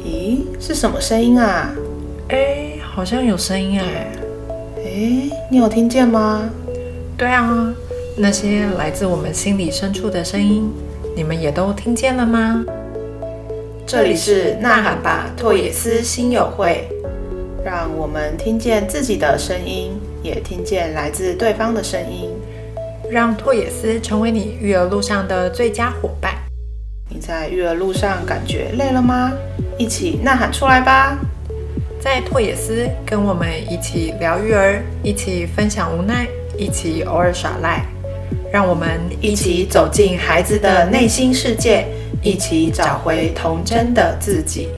[0.00, 1.74] 咦，是什么声音啊？
[2.28, 4.08] 哎，好像有声音哎。
[4.78, 6.48] 哎，你有听见吗？
[7.16, 7.74] 对啊，
[8.16, 10.70] 那些来自我们心里深处的声音，
[11.14, 12.64] 你们也都听见了吗？
[13.86, 16.88] 这里是呐喊吧拓野斯心友会，
[17.64, 19.95] 让我们听见自己的声音，
[20.26, 22.30] 也听见来自对方的声音，
[23.08, 26.34] 让拓野斯成为你育儿路上的最佳伙伴。
[27.08, 29.32] 你在育儿路上感觉累了吗？
[29.78, 31.16] 一起呐喊出来吧！
[32.00, 36.26] 在拓野斯，跟我们一起聊育儿，一起分享无奈，
[36.58, 37.84] 一起偶尔耍赖，
[38.52, 41.86] 让我们一起走进孩子的内心世界，
[42.20, 44.70] 一起找回童真的自己。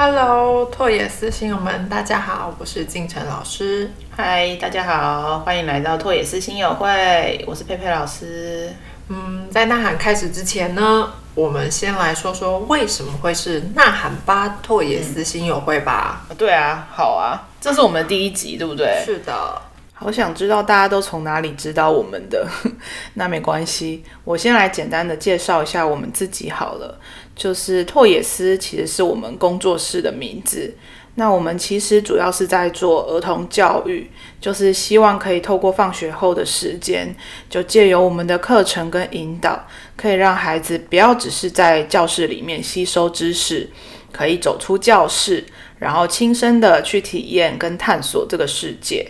[0.00, 3.90] Hello，拓野斯新友们，大家好，我是静晨老师。
[4.16, 8.72] 嗨，大家好，欢迎来到拓野斯新友会，我是佩佩老师。
[9.08, 16.24] 嗯，在呐喊开始之前呢，我们先来说说为什么会是呐喊吧拓野斯新友会吧。
[16.38, 19.02] 对啊，好啊，这是我们的第一集，对不对？
[19.04, 19.62] 是的。
[20.00, 22.46] 好想知道大家都从哪里知道我们的，
[23.14, 27.00] 那没关系，我先来简单的介绍一下我们自己好了。
[27.38, 30.74] 就是拓野斯其实是我们工作室的名字，
[31.14, 37.14] 那我们其实主要是在做儿童教育，就是希望可以透过放学后的时间，
[37.48, 39.64] 就借由我们的课程跟引导，
[39.96, 43.70] 可以让孩子不要只是在教室里面吸收知识，
[44.10, 45.44] 可以走出教室，
[45.78, 49.06] 然后亲身的去体验跟探索这个世界。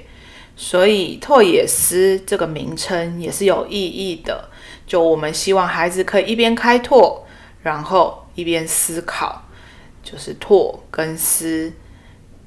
[0.55, 4.51] 所以拓野斯这个名称也是有意义的，
[4.87, 7.25] 就我们希望孩子可以一边开拓，
[7.69, 9.43] 然后一边思考，
[10.03, 11.71] 就是拓跟思，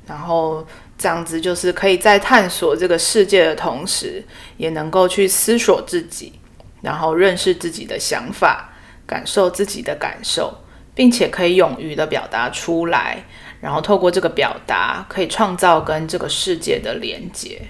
[0.08, 0.66] 然后
[0.98, 4.26] 这样子就是可以在探索这个世界的同时，
[4.58, 6.34] 也能够去思索自己，
[6.82, 8.74] 然后认识自己的想法，
[9.06, 10.52] 感受自己的感受，
[10.96, 13.24] 并且可以勇于的表达出来，
[13.62, 17.62] 然后透过这个表达，可以创造跟这个世界的连接。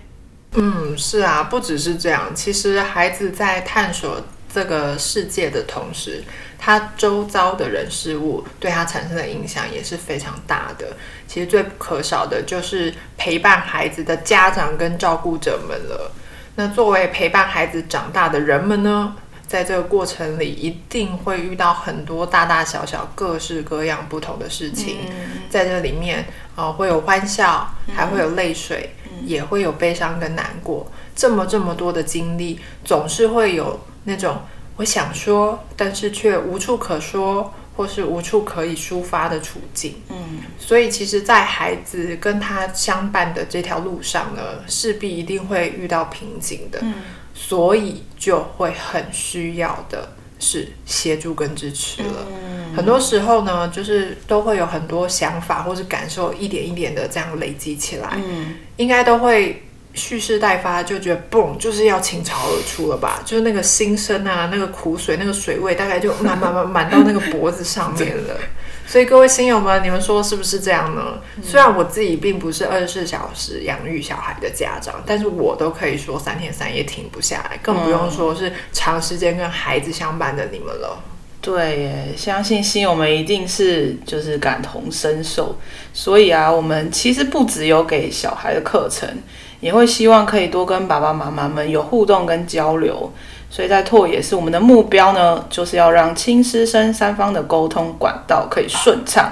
[0.53, 2.33] 嗯，是啊，不只是这样。
[2.33, 4.21] 其实孩子在探索
[4.53, 6.23] 这个世界的同时，
[6.57, 10.97] 他周遭的人事物对他产生的影响也是非常大的。
[11.27, 16.11] 其实最不可少的就是陪伴孩子的家长跟照顾者们了。
[16.55, 19.15] 那作为陪伴孩子长大的人们呢，
[19.47, 24.97] 在这个过程里一定会遇到很多大大小小、各式各样不同的事情。
[25.49, 26.25] 在这里面，
[26.55, 28.91] 呃，会有欢笑，还会有泪水。
[29.23, 34.37] 也会有悲伤跟难过，这么这么多的经历，总是会有那种
[34.77, 40.01] 我想说，但是却无处可说，或是无处可以抒发的处境。
[40.09, 46.79] 嗯，所以其实，在孩子跟他相伴的这条路上呢，势必一定会遇到瓶颈的。
[46.81, 46.93] 嗯，
[47.33, 52.25] 所以就会很需要的是协助跟支持了。
[52.29, 58.09] 嗯，很多时候呢，就是都会有很多想法或是感受，一点一点的这样累积起来。
[58.15, 58.55] 嗯。
[58.77, 59.61] 应该都会
[59.93, 63.21] 蓄势待发，就觉得嘣，就是要倾巢而出了吧？
[63.25, 68.35] 就是那个心声啊，那个苦水，那个水位，大概就满满满满到那个脖子上面了。
[68.87, 71.21] 所以各位新友们，你们说是不是这样呢？
[71.41, 81.01] 虽然我自己并不是二十四小时养育小孩的家长，但是我都可以说三天三夜停不下来，更不用说是长时间跟孩子相伴的你们了。
[81.39, 85.57] 对，相信新友们一定是就是感同身受，
[85.93, 89.09] 所以啊，我们其实不只有给小孩的课程，
[89.61, 93.09] 也会希望可以多跟爸爸妈妈们有互动跟交流。
[93.49, 99.31] 所以在拓也是我们的目标呢，就是要让亲师生三方的沟通管道可以顺畅，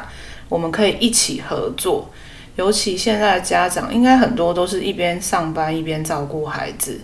[0.49, 2.09] 我们可以一起合作。
[2.57, 6.99] 尤其现在的家长，应该很多都是一边上班一边照顾孩子，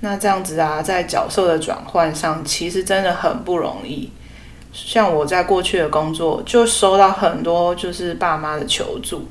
[0.00, 4.10] 那这样子啊，在角色的转换上，其实真的很不容易。
[4.70, 9.26] 像我在过去的工作，就收到很多就是爸妈的求助，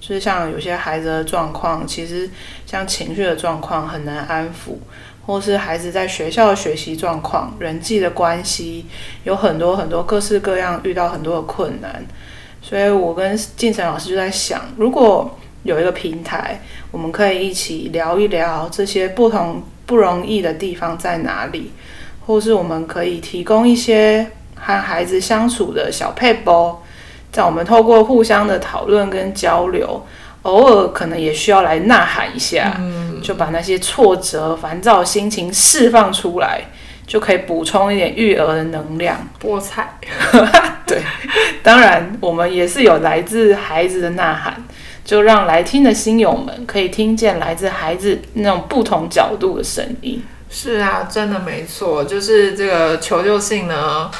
[0.00, 2.28] 就是像有些孩子的状况，其实
[2.70, 4.76] 像情绪的状况很难安抚，
[5.26, 8.86] 或是孩子在学校的学习状况、人际的关系，
[9.24, 12.06] 有很多很多各式各样遇到很多的困难。
[12.62, 16.60] 所以我跟晋晨老师就在想，如果有一个平台，
[16.92, 21.72] 我们可以一起聊一聊这些不同不容易的地方在哪里，
[22.24, 24.30] 或是我们可以提供一些。
[24.62, 26.82] 和孩子相处的小配波，
[27.32, 30.04] 在我们透过互相的讨论跟交流，
[30.42, 32.80] 偶尔可能也需要来呐喊一下，
[33.22, 36.62] 就把那些挫折、烦躁心情释放出来，
[37.06, 39.28] 就可以补充一点育儿的能量。
[39.42, 39.98] 菠菜，
[40.86, 41.02] 对，
[41.62, 44.64] 当然我们也是有来自孩子的呐喊，
[45.04, 50.22] 就让来听的新友们可以听见来自孩子那种不同角度的声音。
[50.48, 54.10] 是啊，真的没错，就是这个求救性呢。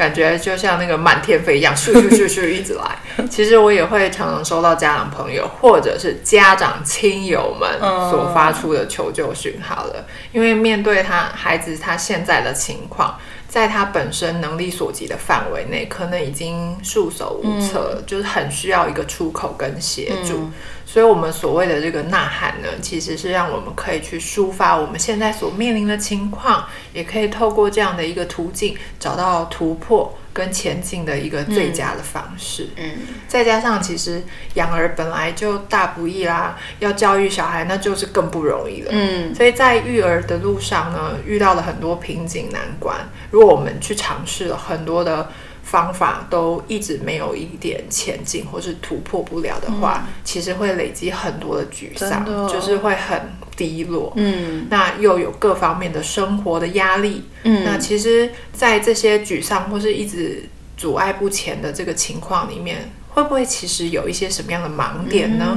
[0.00, 3.26] 感觉就像那个满天飞一样，咻咻咻咻一直来。
[3.28, 7.78] 其实我也会常常收到家长朋友或者是家长亲友们
[8.10, 13.14] 所发出的求救讯号了，因为面对他孩子他现在的情况。
[13.50, 20.48] 在他本身能力所及的范围内，可能已经束手无策，就是很需要一个出口跟协助。
[20.86, 30.16] 所以，我们所谓的这个呐喊呢，其实是让我们可以去抒发我们现在所面临的情况，也可以透过这样的一个途径找到突破。
[30.32, 32.90] 跟前进的一个最佳的方式，嗯，
[33.28, 34.22] 再加上其实
[34.54, 42.96] 养儿本来就大不易啦，要教育小孩那就是更不容易了，嗯，所以在育儿的路上呢，遇到了很多瓶颈难关。
[43.30, 45.30] 如果我们去尝试了很多的。
[45.70, 53.20] 方法都一直没有一点前进，或是突破不了的话，其实会累积很多的沮丧，就是会很
[53.56, 54.12] 低落。
[54.16, 57.22] 嗯，那又有各方面的生活的压力。
[57.44, 60.42] 嗯，那其实，在这些沮丧或是一直
[60.76, 62.90] 阻碍不前的这个情况里面。
[63.12, 65.56] 会不会其实有一些什么样的盲点呢？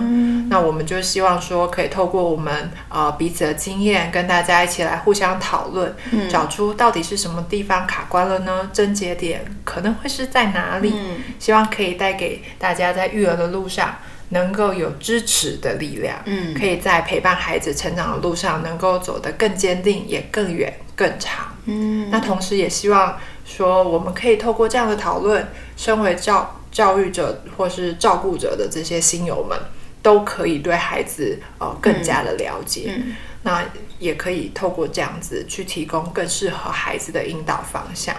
[0.49, 5.95] 那我们就希望说，可以透过我们呃彼此的经验，跟大家一起来互相讨论，
[6.29, 8.69] 找出到底是什么地方卡关了呢？
[8.73, 10.93] 症结点可能会是在哪里？
[11.39, 13.95] 希望可以带给大家在育儿的路上
[14.29, 21.55] 能够有支持的力量，嗯，可以在陪伴孩子成长的路上能够走得更坚定，也更远更长。
[21.65, 25.47] 嗯，那同时也希望说，我们可以透过这样的讨论，
[25.77, 26.59] 身为教。
[26.73, 29.57] 教育者或是照顾者的这些新友们，
[30.01, 32.99] 都可以对孩子呃更加的了解，
[33.43, 33.63] 那
[33.99, 38.15] 也可以透过这样子去提供更适合孩子的引导方向，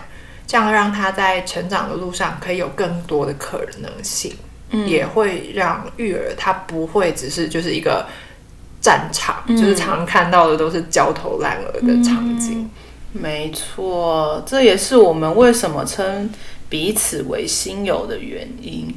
[0.46, 4.32] 这样让他在成长的路上可以有更多的可能性，
[4.86, 8.06] 也会让育儿他不会只是就是一个
[8.80, 12.70] 战场，就是常看到的都是焦头烂额的场景。
[13.12, 16.30] 没错，这也是我们为什么称。
[16.74, 18.92] 彼此为心友的原因，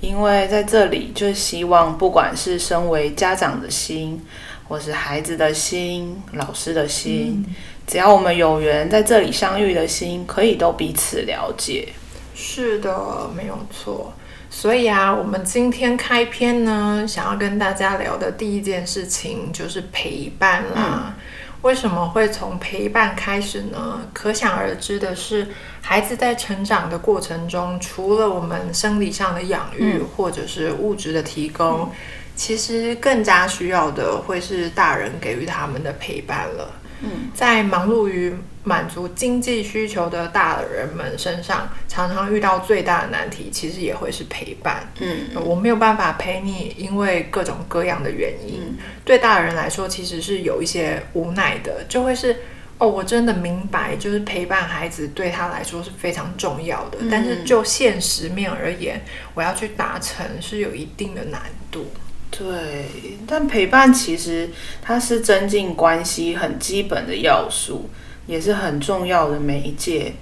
[0.00, 4.18] 因为在这里就希望，不管是身为家长的心，
[4.66, 7.44] 或是孩子的心、老师的心，
[7.86, 11.90] 只要我们有缘在这里相遇的心，可以都彼此了解。
[12.34, 14.14] 是的，没有错。
[14.48, 21.14] 所以啊，我们今天开篇呢，想要跟大家聊的第一件事情就是陪伴啦。
[21.62, 24.00] 为什么会从陪伴开始呢？
[24.12, 25.46] 可想而知的是，
[25.82, 31.90] 孩子在成长的过程中，除了我们生理上的养育或者是物质的提供，
[32.36, 36.70] 其实更加需要的会是大人给予他们的陪伴了。
[37.02, 38.34] 嗯，在忙碌于
[38.64, 44.92] 满足经济需求的大人们身上，常常遇到最大的难题，其实也会是陪伴。
[45.00, 52.36] 嗯，我没有办法陪你，因为各种各样的原因，对大人来说其实是有一些无奈的，就会是
[52.78, 59.00] 哦，我真的明白，就是陪伴孩子对他来说是非常重要的，但是就现实面而言，
[59.34, 61.40] 我要去达成是有一定的难
[61.70, 61.86] 度。
[62.30, 62.86] 对，
[63.26, 64.48] 但陪伴其实
[64.82, 67.88] 它是增进关系很基本的要素，
[68.26, 70.12] 也是很重要的媒介。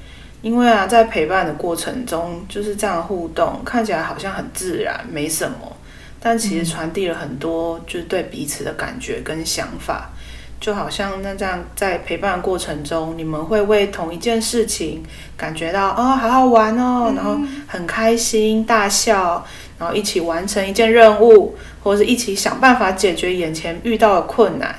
[0.41, 5.77] 因为啊，在陪伴的过程中，就是这样互动，看起来好像很自然，没什么，
[6.20, 10.10] 但其实传递了很多，就是对彼此的感觉跟想法。
[10.58, 15.03] 就好像那这样，在陪伴的过程中，你们会为同一件事情
[15.36, 19.44] 感觉到哦，好好玩哦，然后很开心，大笑。
[19.79, 21.55] 然后一起完成一件任务，
[21.86, 24.74] 或者是一起想办法解决眼前遇到的困难，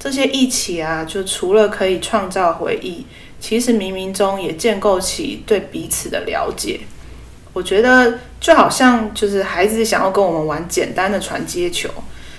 [0.00, 3.06] 这些一起啊，就除了可以创造回忆，
[3.38, 6.80] 其实冥冥中也建构起对彼此的了解。
[7.52, 11.88] 我觉得就好像就是孩子想要跟我们玩简单的传接球，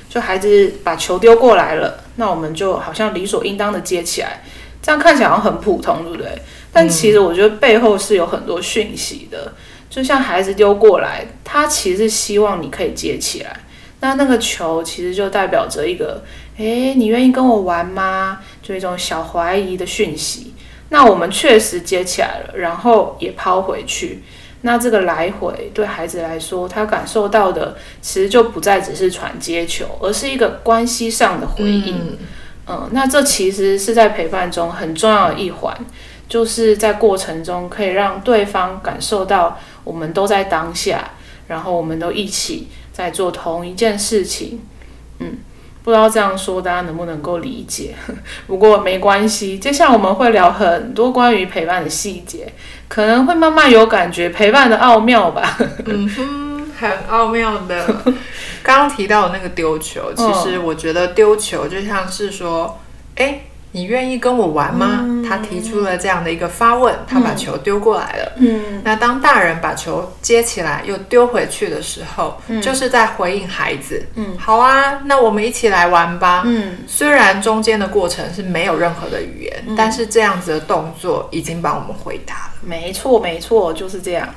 [0.09, 4.43] 就孩子把球丢过来了，那我们就好像理所应当的接起来，
[4.81, 6.27] 这样看起来好像很普通，对不对？
[6.73, 9.53] 但其实我觉得背后是有很多讯息的。
[9.89, 13.57] 就像孩子丢过来，他其实希望你可以接起来。
[14.01, 16.21] 那那个球其实就代表着一个，
[16.57, 18.39] 诶，你愿意跟我玩吗？
[18.61, 20.53] 就一种小怀疑的讯息。
[20.89, 24.23] 那我们确实接起来了，然后也抛回去。
[24.63, 32.17] 那这个来回对孩子来说，他感受到的其实就不再只是传接球，而是一个关系上的回应。
[32.67, 35.75] 嗯，那这其实是在陪伴中很重要的一环，
[36.27, 39.57] 就是在过程中可以让对方感受到。
[39.83, 41.09] 我们都在当下，
[41.47, 42.67] 然后我们都一起
[43.01, 44.61] 在做同一件事情，
[45.19, 45.37] 嗯，
[45.83, 47.95] 不知道这样说大家能不能够理解？
[48.45, 52.53] 不过没关系，接下来我们会聊很多关于陪伴的细节，
[52.87, 55.57] 可能会慢慢有感觉陪伴的奥妙吧。
[55.85, 58.03] 嗯哼，很奥妙的。
[58.63, 62.79] 刚刚提到的那个丢球，其实我觉得丢球就像是说，
[63.15, 63.41] 哎、
[63.73, 65.05] 你愿意跟我玩吗？
[65.27, 68.33] 他提出了这样的一个发问，他把球丢过来了。
[68.35, 74.05] 嗯那当大人把球接起来又丢回去的时候，就是在回应孩子。
[74.15, 76.43] 嗯，好啊，那我们一起来玩吧。
[76.45, 82.51] 嗯虽然中间的过程是没有任何的语言，但是这样子的动作已经帮我们回答了。
[82.61, 84.27] 没错，没错，就是这样。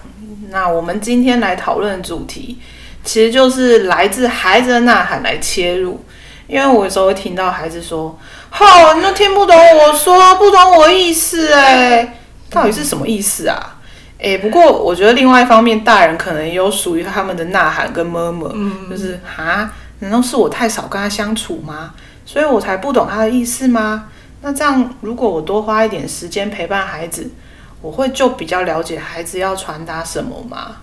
[0.51, 2.61] 那我们今天来讨论的主题，
[3.03, 6.05] 其实就是来自孩子的呐喊来切入。
[6.47, 8.17] 因为我有时候会听到孩子说
[8.61, 12.17] ：“哦，你都听不懂我说，不懂我意思，哎，
[12.51, 13.77] 到底是什么意思啊？”
[14.23, 18.53] 哎，不过我觉得另外一方面，大人可能也有属于他们的呐喊跟 murmur，、
[18.89, 21.93] 就是啊，难道是我太少跟他相处吗？
[22.25, 24.07] 所以我才不懂他的意思吗？
[24.41, 27.31] 那这样，如果我多花一点时间陪伴孩子，
[27.83, 30.77] 我会就比较了解孩子要传达什么吗？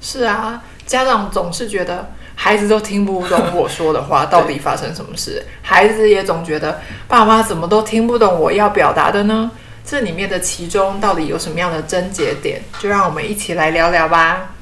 [0.00, 5.44] 是啊，家长总是觉得孩子都听不懂我说的话，到底发生什么事？
[5.62, 9.50] 孩子也总觉得爸妈怎么都听不懂我要表达的呢？
[9.84, 12.60] 这里面的其中到底有什么样的症结点？
[12.78, 14.54] 就让我们一起来聊聊吧。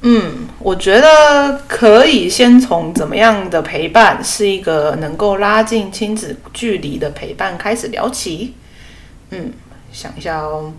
[0.00, 8.54] 嗯，我觉得可以先从怎么样的陪伴是一个能够拉近亲子距离的陪伴开始聊起。
[9.30, 9.52] 嗯，
[9.92, 10.72] 想一下哦。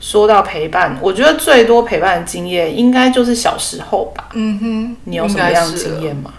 [0.00, 4.30] 说到陪伴，我觉得最多陪伴的经验应该就是小时候吧。
[4.32, 6.32] 嗯哼，你有什么样的经验吗？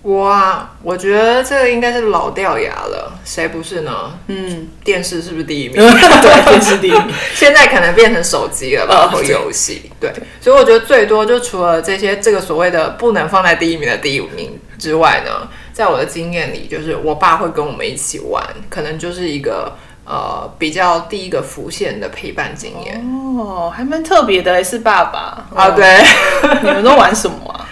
[0.00, 4.12] 我啊，我觉得这个应该是老掉牙了，谁不是呢？
[4.26, 5.76] 嗯，电视是不是第一名？
[5.80, 7.08] 对，电视第一名。
[7.34, 9.90] 现在可能变成手机了吧，或游戏。
[9.98, 19.72] 对，所以我觉得最多就除了这些这个所谓的不能放在第一名的第一名之外呢，在我的经验里，就是我爸会跟我们一起玩，可能就是一个
[20.04, 23.04] 呃比较第一个浮现的陪伴经验。
[23.38, 25.44] 哦，还蛮特别的，是爸爸。
[25.54, 25.84] 啊，对，
[26.62, 27.66] 你们都玩什么啊？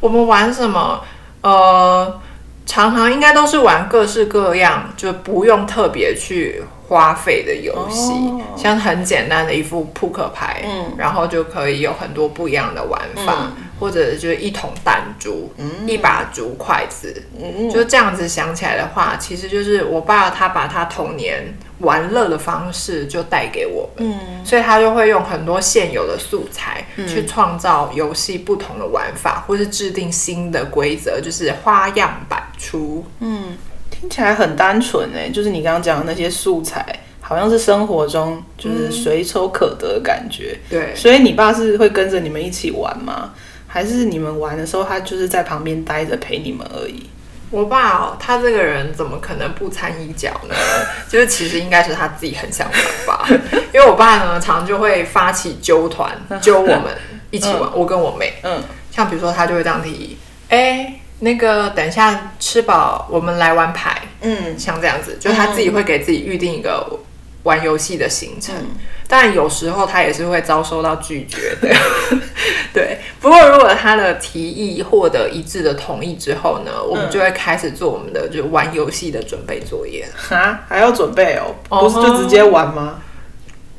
[0.00, 1.00] 我们玩什么？
[1.40, 2.20] 呃，
[2.66, 8.40] 常常应该都是玩各式各样，就不用特别去花费的游戏，哦。
[8.56, 10.92] 像很简单的一副扑克牌，嗯。
[10.96, 13.52] 然后就可以有很多不一样的玩法，
[13.84, 15.52] 或者就是一桶弹珠，
[15.86, 17.68] 一把竹筷子，嗯。
[17.68, 24.42] 就这样子想起来的话，其实就是我爸他把他童年玩乐的方式就带给我们，嗯。
[24.42, 33.04] 所以他就会用很多现有的素材去创造游戏不同的玩法，或是制定新的规则，就是花样百出。
[33.20, 33.58] 嗯，
[33.90, 36.86] 听起来很单纯哎，就是你刚刚讲的那些素材，
[37.20, 40.58] 好像是生活中就是随手可得的感觉。
[40.70, 43.34] 对，所以你爸是会跟着你们一起玩吗？
[43.74, 47.10] 还是你们玩的时候，他就是在旁边待着陪你们而已？
[47.50, 50.54] 我爸哦，他这个人怎么可能不参一脚呢？
[51.10, 53.28] 就是其实应该是他自己很想玩吧，
[53.74, 56.84] 因为我爸呢，常就会发起揪团， 揪我们
[57.32, 58.34] 一起玩，我跟我妹。
[58.44, 58.62] 嗯
[58.92, 60.16] 像比如说，他就会这样提议：
[60.50, 64.02] 哎、那个等一下吃饱，我们来玩牌。
[64.20, 67.00] 嗯像这样子，就是他自己会给自己预定一个
[67.42, 68.54] 玩游戏的行程。
[68.54, 68.66] 嗯
[69.06, 71.74] 当然，有时候他也是会遭受到拒绝的。
[72.72, 80.36] 对，不过如果他的提议获得一致的同意之后呢，我们就会开始做我们的就玩游戏的准备作业哈。
[80.36, 83.00] 啊，还要准备哦，哦不是就直接玩吗？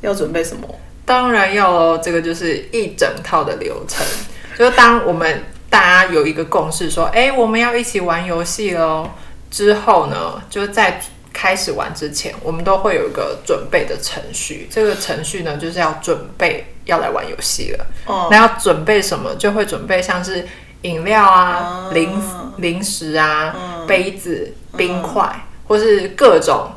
[0.02, 0.68] 要准备什么？
[1.04, 4.06] 当然要喽，这个就是一整套的流程。
[4.58, 9.10] 就当我们大家有一个共识，说，哎、我们要一起玩游戏喽。
[9.52, 11.00] 之后呢，就在
[11.38, 14.70] 开始玩之前，我们都会有一个准备的程序。
[14.72, 17.86] 这个程序呢，就是要准备要来玩游戏了。
[18.06, 19.36] 哦那要准备什么？
[19.36, 20.48] 就会准备像是
[20.84, 22.22] 饮料啊、哦零
[22.58, 23.54] 零食啊、
[23.86, 26.72] 杯子、冰块，或是各种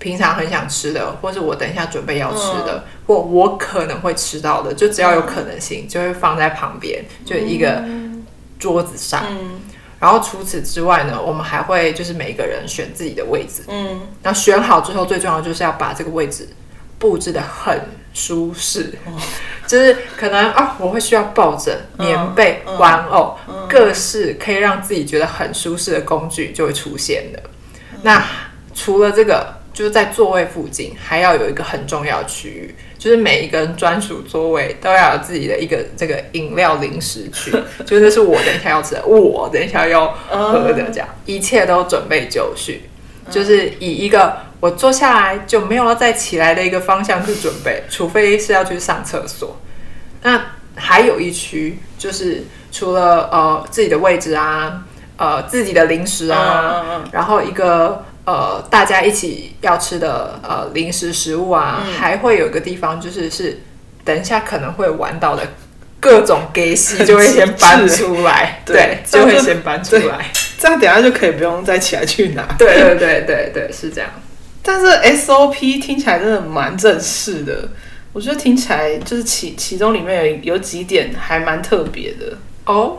[0.00, 7.84] 平常很想吃的，或是我等一下准备要吃的，或我可能会吃到的，就只要有可能性，就会放在旁边，就一个
[8.58, 9.24] 桌子上。
[9.30, 9.60] 嗯
[10.04, 14.02] 然后除此之外呢，我们还会就是每一个人选自己的位置，嗯。
[14.22, 16.46] 然后选好之后，最重要的就是要把这个位置
[16.98, 17.80] 布置的很
[18.12, 18.92] 舒适，
[19.66, 23.34] 就是可能啊，我会需要抱枕、棉被、玩偶，
[23.66, 27.42] 各式可以让自己觉得很舒适的工具就会出现的。
[28.02, 28.22] 那
[28.74, 37.50] 除了这个，就是在座位附近还要有一个很重要的区域，就是每一个人专属座位都要有自己的一个这个饮料零食区，
[37.84, 42.84] 就那是我等一下要吃的，我等一下要喝的，这样一切都准备就绪。
[43.30, 49.58] 就是以一个我坐下来就没有要再起来的一个方向去准备，除非是要去上厕所。
[50.22, 50.40] 那
[50.74, 54.82] 还有一区就是除了呃自己的位置啊，
[55.18, 63.60] 呃自己的零食啊，然后一个呃大家一起要吃的呃零食食物啊，还会有一个地方就是是
[64.04, 65.42] 等一下可能会玩到的
[66.00, 72.42] 各种 gay 戏就会先搬出来，对，就会先搬出来， 这样等下就可以不用再起来去拿。
[72.58, 74.10] 对对对对对，是这样。
[74.62, 74.86] 但是
[75.18, 77.68] SOP 听起来真的蛮正式的，
[78.12, 82.38] 我觉得听起来就是其其中里面有有几点还蛮特别的。
[82.66, 82.98] 哦。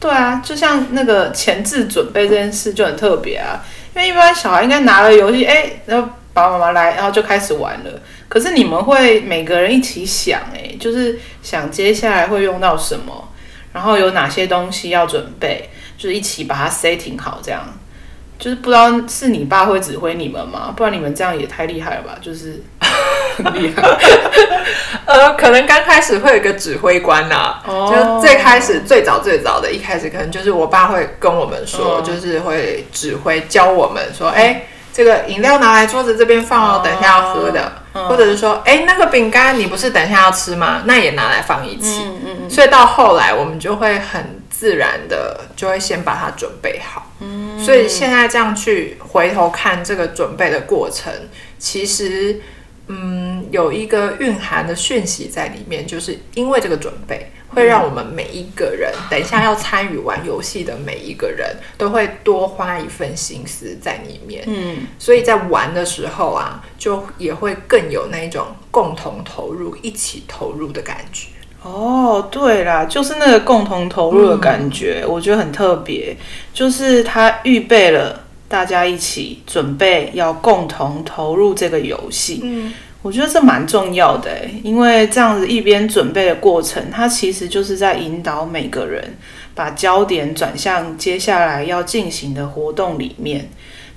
[0.00, 3.64] 对啊，就像那个前置准备这件事就很特别啊，
[3.98, 8.00] 因为一般小孩应该拿了游戏，哎，然后爸爸妈妈来，然后就开始玩了。
[8.28, 13.28] 可是你们会每个人一起想，哎，就是想接下来会用到什么，
[13.72, 17.66] 然后有哪些东西要准备，就是一起把它 setting 好这样。
[18.38, 20.72] 就是不知道是你爸会指挥你们吗？
[20.76, 22.16] 不然你们这样也太厉害了吧！
[22.22, 22.62] 就是
[23.42, 23.82] 很厉害。
[25.06, 40.82] 呃，可能刚开始会有一个指挥官呐，就最开始最早最早的一开始，可能就是我爸会跟我们说，就是会指挥教我们说，哎，这个饮料拿来桌子这边放哦，等一下要喝的，或者是说，哎，那个饼干你不是等一下要吃吗？
[40.84, 42.02] 那也拿来放一起。
[42.04, 42.50] 嗯嗯嗯。
[42.50, 47.06] 所以到后来，我们就会很自然的就会先把它准备好。
[47.20, 51.12] 嗯，所以现在这样去回头看这个准备的过程，
[51.58, 52.40] 其实，
[52.86, 64.44] 嗯，有一个蕴含的讯息在里面，就是因为这个准备会让我们每一个人，等一下要参与玩游戏的每一个人都会多花一份心思在里面。
[64.46, 71.28] 嗯，所以在玩的时候啊，就也会更有那种共同投入、一起投入的感觉。
[71.62, 76.16] 哦，对啦，就是那个共同投入的感觉，我觉得很特别。
[76.54, 89.16] 就是他预备了大家一起准备要共同投入这个游戏，嗯，我觉得这蛮重要的因为这样子一边准备的过程，它其实就是在引导每个人
[89.54, 93.48] 把焦点转向接下来要进行的活动里面。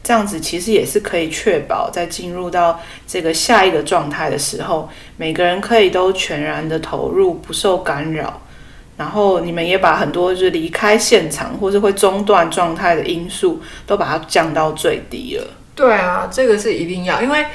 [0.03, 8.41] 这样子其实也是可以确保，在进入到这个下一个状态的时候，每个人可以都全然的投入，不受干扰。
[8.98, 15.47] 然后你们也把很多就是离开现场或是会中断状态的因素，都把它降到最低了。
[15.75, 17.45] 对啊，这个是一定要，因为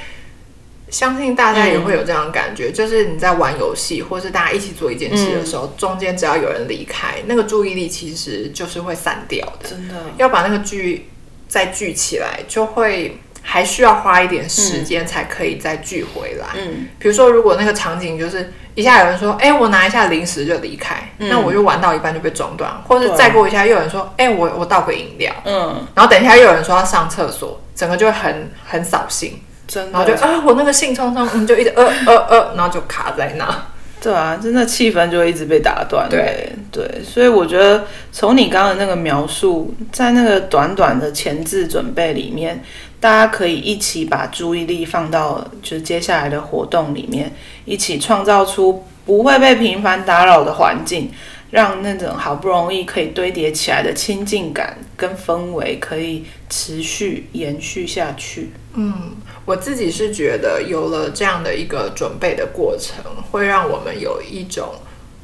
[0.90, 9.68] 相信大家也会有这样的感觉，就是你在玩游戏或是大家一起做一件事的时候，中间只要有人离开，那个注意力其实就是会散掉的。
[9.68, 9.94] 真的。
[10.16, 11.08] 要把那个聚。
[11.48, 16.46] 再聚起来就会还需要花一点时间才可以再聚回来。
[16.56, 33.66] 嗯，比如说如果那个场景就是一下有人说，哎，我拿一下零食就离开，那我就玩到一半就被中断，或者再过一下又有人说，哎，我我倒个饮料，嗯，然后等一下又有人说要上厕所，整个就很很扫兴，真的，然后就啊，我那个兴冲冲，嗯，就一直呃呃呃，然后就卡在那。
[33.98, 36.08] 对啊，真的气氛就会一直被打断。
[36.08, 42.62] 对对，所以我觉得从你刚刚的那个描述，在那个短短的前置准备里面，
[43.00, 47.32] 大家可以一起把注意力放到就是接下来的活动里面，
[47.64, 51.10] 一起创造出不会被频繁打扰的环境，
[51.50, 58.52] 让那种好不容易可以堆叠起来的亲近感跟氛围可以持续延续下去。
[58.74, 59.16] 嗯。
[59.46, 64.74] 我自己是觉得有了这样的一个准备的过程，会让我们有一种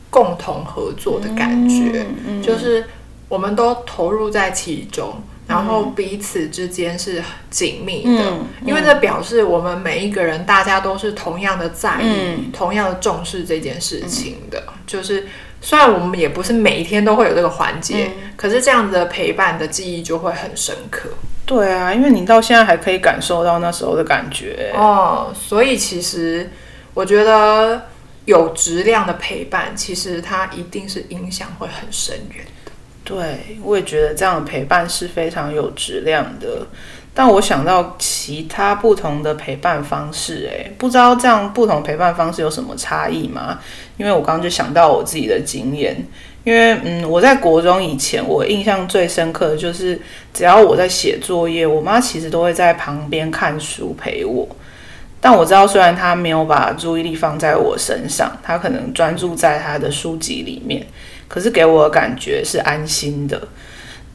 [0.08, 2.06] 共同合作的感觉，
[2.40, 2.86] 就是
[3.28, 8.32] 我们都投入在其中，然后彼此之间是紧密的，
[8.64, 14.62] 因为这表示我们每一个人大家都是同样的在意、同样的重视这件事情的。
[14.86, 15.26] 就是
[15.60, 21.08] 虽然我们也不是每一天都会有这个环节，可是这样子的陪伴的记忆就会很深刻。
[21.44, 26.50] 对啊，因为你到现在还可以感受到那时候的感觉哦，所以其实
[26.94, 27.88] 我觉得
[28.24, 32.72] 有质量的陪伴，其实它一定是影响会很深远的。
[33.04, 36.66] 对，我也觉得这样的陪伴是非常有质量的。
[37.14, 43.58] 但我想到其他不同的陪伴方式，哎，不知道这样不同陪伴方式有什么差异吗？
[43.98, 46.06] 因为我刚刚就想到我自己的经验。
[46.44, 50.00] 因为嗯，我在国中以前，我印象最深刻的就是，
[50.34, 54.48] 只要我在写作业，我妈其实都会在旁边看书陪我。
[55.20, 60.84] 但我知道，虽然她没有把注意力放在我身上，她可能专注在她的书籍里面，
[61.28, 63.40] 可是给我的感觉是安心的。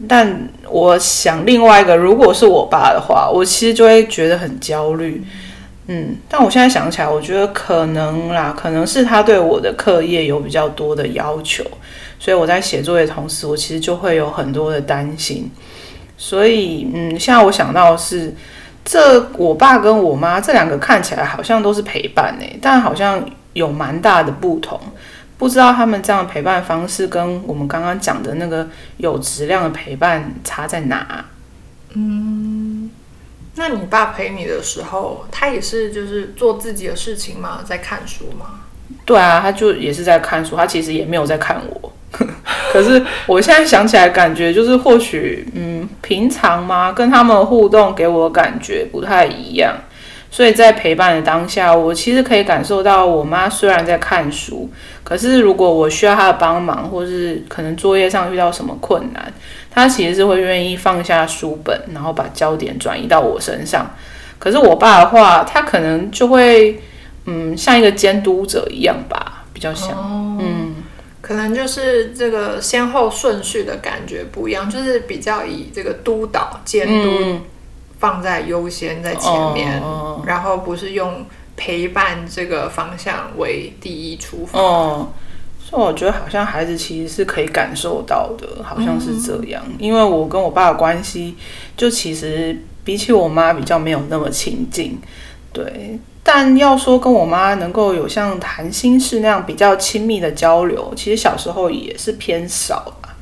[0.08, 5.24] 但我想另外一个，如果是我爸的话，我其实就会觉得很焦虑。
[5.88, 11.64] 嗯，但我现在想起来，我觉得可能啦，可能是他对我的课业有比较多的要求。
[12.20, 15.50] 所以我在写作业同时，我其实就会有很多的担心。
[16.18, 18.36] 所以，嗯，现在我想到的是，
[18.84, 24.80] 这我爸跟我妈这两个看起来好像都是陪伴诶，但好像有蛮大的不同。
[25.38, 31.26] 不知道他们这样的陪伴方式跟我们刚刚讲的那个有质量的陪伴差在哪？
[31.94, 32.90] 嗯
[33.56, 37.62] 那你爸陪你的时候，他也是就是做自己的事情吗？
[37.66, 38.62] 在看书吗？
[39.04, 41.94] 对啊，他就也是在看书，他其实也没有在看我。
[42.72, 49.76] 可是我现在想起来，感觉就是或许，嗯，平常嘛，跟他们互动给我感觉不太一样。
[50.30, 54.70] 所以在陪伴的当下，我其实可以感受到，我妈虽然在看书，
[55.04, 59.34] 可是如果我需要她的帮忙，或是可能作业上遇到什么困难，
[59.72, 63.90] 她其实是会愿意放下书本，然后把焦点转移到我身上。
[64.40, 66.80] 可是我爸的话，他可能就会，
[67.26, 69.90] 嗯，像一个监督者一样吧，比较像，
[70.40, 70.76] 嗯，
[71.22, 77.40] 可能就是这个先后顺序的感觉不一样，就是比较以这个督导、监督
[78.00, 79.82] 放在优先在前面，
[80.26, 84.60] 然后不是用陪伴这个方向为第一出发。
[84.60, 85.10] 哦，
[85.60, 89.64] 所以我觉得好像孩子其实是可以感受到的，好像是这样。
[89.80, 91.36] 因为我跟我爸的关系，
[91.76, 95.00] 就其实比起我妈比较没有那么亲近，
[95.52, 96.00] 对。
[96.24, 103.16] 但要说跟我妈能够有像谈心事那样比较亲密的交流，其实小时候也是偏少吧。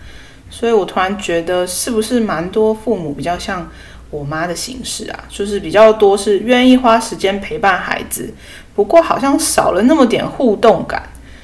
[0.49, 3.69] 所以我突然觉得，是不是蛮多父母比较像
[4.15, 5.23] 我妈的形式啊？
[5.29, 8.33] 就是比较多是愿意花时间陪伴孩子，
[8.73, 11.03] 不过好像少了那么点互动感，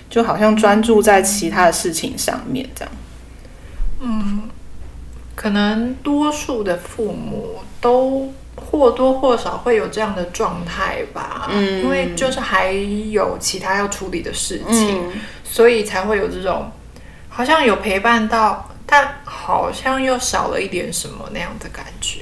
[0.10, 2.94] 就好像专注在其他的事情上面这样。
[4.00, 4.44] 嗯，
[5.36, 8.32] 可能多数的父母都。
[8.54, 15.02] 或多或少会有这样的状态吧，嗯，因为就是还有其他要处理的事情，
[15.44, 16.70] 所以才会有这种
[17.30, 22.20] 好像有陪伴到，但好像又少了一点什么那样的感觉。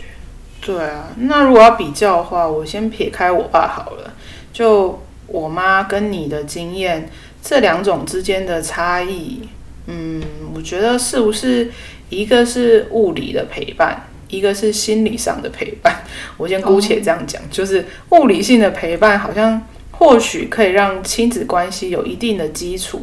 [0.61, 4.13] 对啊，那如果要比较的话，我先撇开我爸好了，
[4.51, 7.09] 就我妈跟你的经验，
[7.41, 9.47] 这两种之间的差异，
[9.87, 10.21] 嗯，
[10.53, 11.71] 我觉得是不是
[12.09, 14.05] 一个是物理的陪伴？
[14.27, 16.03] 一个是心理上的陪伴，
[16.37, 23.01] 我先姑且这样讲，就是物理性的陪伴，好像或许可以让亲子关系有一定的基础，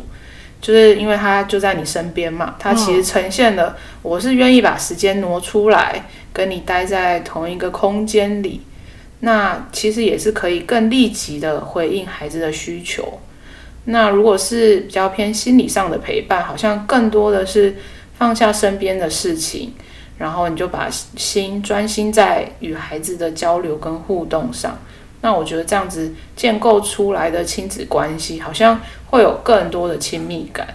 [0.61, 6.05] 就是因为他就在你身边嘛，他其实呈现了我是愿意把时间挪出来
[6.37, 8.61] 跟你待在同一个空间里，
[9.21, 13.19] 那其实也是可以更立即的回应孩子的需求。
[13.87, 17.75] 那如果是比较偏心理上的陪伴，好像更多的是
[18.19, 19.73] 放下身边的事情。
[20.19, 24.79] 然后你就把心专心在与孩子的交流跟互动上，
[25.21, 30.67] 那我觉得这样子建构出来的亲子关系，好像会有更多的亲密感，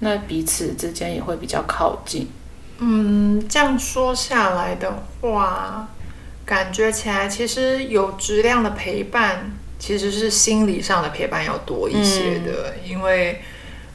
[0.00, 2.28] 那彼此之间也会比较靠近。
[2.80, 5.88] 嗯，这样说下来的话，
[6.44, 13.40] 感觉起来其实有质量的陪伴，其实是心理上的陪伴要多一些的，因为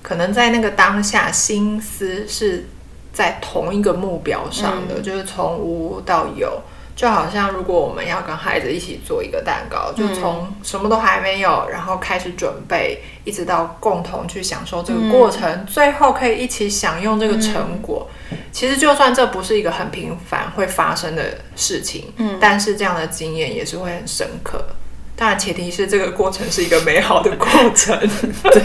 [0.01, 2.67] 可能在那个当下心思是。
[3.15, 6.61] 在同一个目标上的，就是从无到有，
[6.97, 18.05] 就好像如果我们要跟孩子一起做一个蛋糕，就从什么都还没有，然后开始准备，一直到共同去享受这个过程，最后可以一起享用这个成果。
[18.55, 21.21] 其实就算这不是一个很频繁会发生的
[21.57, 24.65] 事情，嗯，但是这样的经验也是会很深刻。
[25.13, 27.99] 当然，前提是这个过程是一个美好的过程。
[28.43, 28.61] 对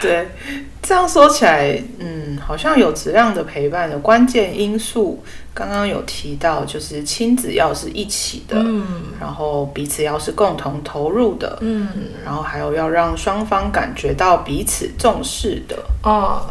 [0.00, 0.28] 对，
[0.82, 8.82] 这样说起来，嗯，好像有质量的陪伴的关键因素，刚刚有提到，就是亲子要是一起的，嗯，
[9.20, 11.86] 然后彼此要是共同投入的，嗯，
[12.24, 16.46] 然后还有要让双方感觉到彼此重视的，哦。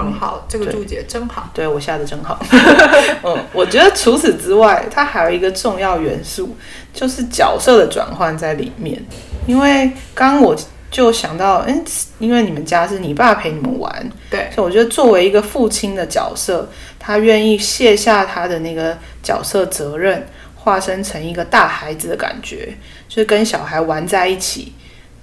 [0.00, 1.50] 很好，这个注解真好。
[1.54, 2.38] 对我下的真好。
[3.22, 6.56] 嗯，我觉得除此之外，它还有一个重要元素，
[6.92, 9.02] 就是角色的转换在里面。
[9.46, 10.56] 因为刚刚我
[10.90, 11.84] 就想到，嗯，
[12.18, 22.74] 因为你们家是你爸陪你们玩，对，所以我觉得作为一个父亲的角色，他愿意卸下他的那个角色责任，化身成一个大孩子的感觉，
[23.08, 24.72] 就是跟小孩玩在一起。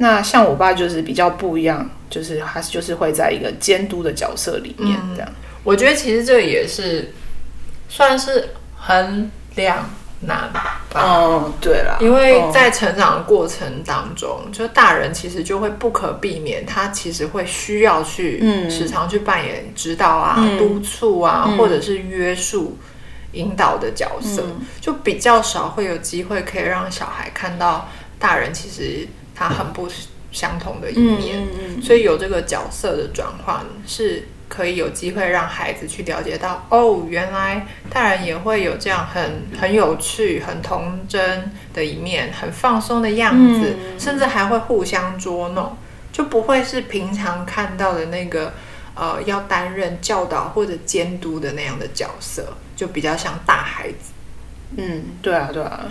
[0.01, 5.31] 那像我爸就是比较不一样，就是他就是会在一个监督的角色里面这样。
[5.63, 7.13] 我觉得其实这也是
[7.87, 9.87] 算是很两
[10.21, 10.81] 难吧。
[10.95, 18.39] 哦，对了，因为在成长的过程当中，就大人其实就会不可避免，他其实会需要去
[18.71, 22.75] 时常去扮演指导啊、督促啊，或者是约束、
[23.33, 24.43] 引导的角色，
[24.81, 27.87] 就比较少会有机会可以让小孩看到
[28.17, 29.07] 大人其实。
[29.41, 29.89] 他很不
[30.31, 31.47] 相同的一面，
[31.81, 45.75] 所以有这个角色的转换是可以有机会让孩子去了解到，哦，原来大人也会有这样很很有趣、很童真的一面，很放松的样子，甚至还会互相捉弄。
[46.11, 48.53] 就不会是平常看到的那个
[48.93, 54.11] 呃要担任教导或者监督的那样的角色，就比较像大孩子。
[54.77, 55.85] 嗯，对啊，对啊，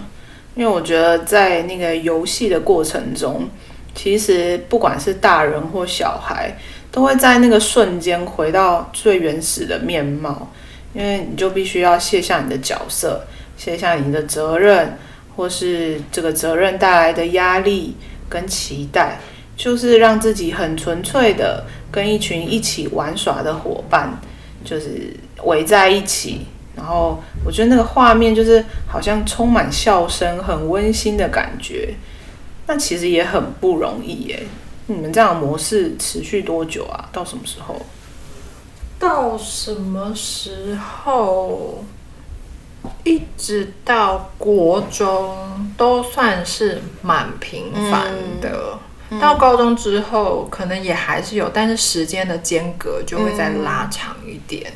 [0.55, 3.49] 因为我觉得在那个游戏的过程中，
[3.95, 6.57] 其实不管是大人或小孩，
[6.91, 10.51] 都会在那个瞬间回到最原始的面貌，
[10.93, 13.25] 因为你就必须要卸下你的角色，
[13.57, 14.99] 卸下你的责任，
[15.37, 17.97] 或是这个责任带来的压力
[18.29, 19.21] 跟期待，
[19.57, 24.21] 就是让自己很纯粹的跟一群一起玩耍的伙伴，
[24.65, 26.41] 就是围在一起。
[26.77, 31.95] 然后我觉得那个画面就是好像充满笑声，很温馨的感觉。
[32.67, 34.47] 那其实也很不容易耶。
[34.87, 37.09] 你们这样的模式持续多久啊？
[37.13, 37.77] 到什么时候？
[38.99, 41.85] 到什么时候？
[43.05, 48.79] 一直到国中都算是蛮频繁的。
[49.21, 54.73] 到高中之后，可能也还是有，但是时间的间隔就会再拉长一点。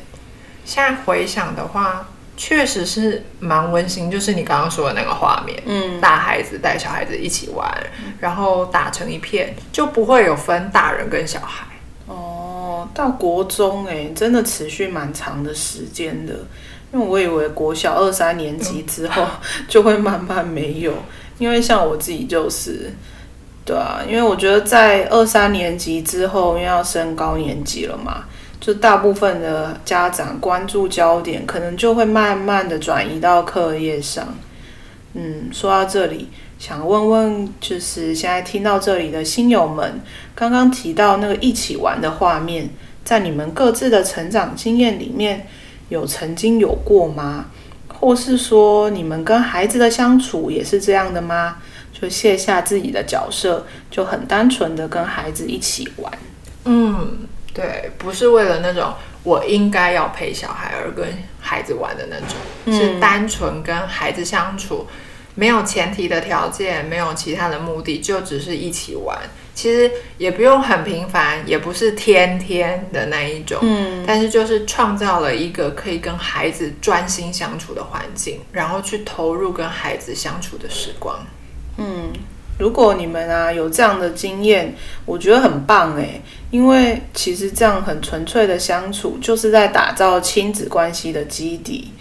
[0.65, 7.71] 现在回想的话，确实是蛮温馨，就是你刚刚说的那个画面，嗯，大孩子带小孩子一起玩，
[8.19, 11.67] 然后打成一片，就不会有分大人跟小孩。
[12.07, 16.33] 哦，到国中哎，真的持续蛮长的时间的，
[16.91, 19.25] 因为我以为国小二三年级之后
[19.69, 20.93] 就会慢慢没有，
[21.37, 22.91] 因为像我自己就是，
[23.63, 28.25] 对啊，因为我觉得在二三年级之后，因为要升高年级了嘛。
[28.65, 34.27] 就大部分的家长关注焦点，可能就会慢慢的转移到课业上。
[35.13, 40.01] 嗯，说到这里，想问问，就是现在听到这里的新友们，
[40.33, 42.67] 刚刚提到那个一起玩的画面，
[43.03, 45.45] 在你们各自的成长经验里面，
[45.89, 47.45] 有曾经有过吗？
[47.87, 51.57] 或是说，你们跟孩子的相处也是这样的吗？
[51.93, 56.11] 就卸下自己的角色，就很单纯的跟孩子一起玩。
[56.63, 57.27] 嗯。
[57.55, 61.07] 对，不是为了那种我应该要陪小孩而跟
[61.39, 64.85] 孩子玩的那种，是单纯跟孩子相处，
[65.35, 69.17] 没有前提的条件，没有其他的目的，就只是一起玩。
[69.53, 81.25] 其实也不用很频繁，也不是天天的那一种，嗯，但是就是创造了一个可以跟孩子专心相处的环境，然后去投入跟孩子相处的时光，
[81.77, 82.11] 嗯。
[82.57, 84.73] 如果你们啊有这样的经验，
[85.05, 91.91] 我觉得很棒诶，因为其实这样很纯粹的相处，就是在打造亲子关系的基底。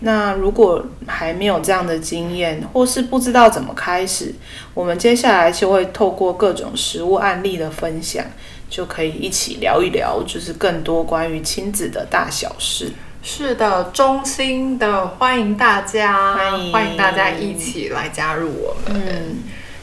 [0.00, 4.32] 那如果还没有这样的经验，或是不知道怎么开始，
[4.72, 8.24] 我们接下来就会透过各种实物案例的分享，
[8.70, 12.92] 就可以一起聊一聊，就是更多关于亲子的大小事。
[13.22, 19.36] 是的，衷心的欢迎大家，欢迎欢迎大家一起来加入我们。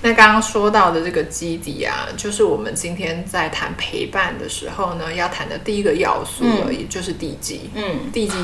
[0.06, 7.72] 那刚刚说到的这个基底啊，就是我们今天在谈陪伴的时候呢，要谈的第一个要素了，也就是地基。
[7.74, 8.36] 嗯，地基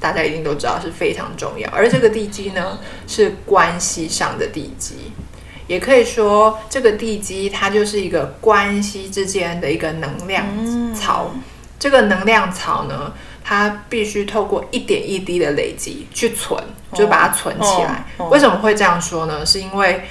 [0.00, 5.12] 大家一定都知道是非常重要，而这个地基呢，是关系上的地基，
[5.66, 10.46] 也可以说这个地基它就是一个关系之间的一个能量
[10.94, 11.30] 槽。
[11.78, 13.12] 这个能量槽呢，
[13.44, 16.58] 它必须透过一点一滴的累积去存，
[16.94, 18.06] 就把它存起来。
[18.30, 19.44] 为什么会这样说呢？
[19.44, 20.04] 是因为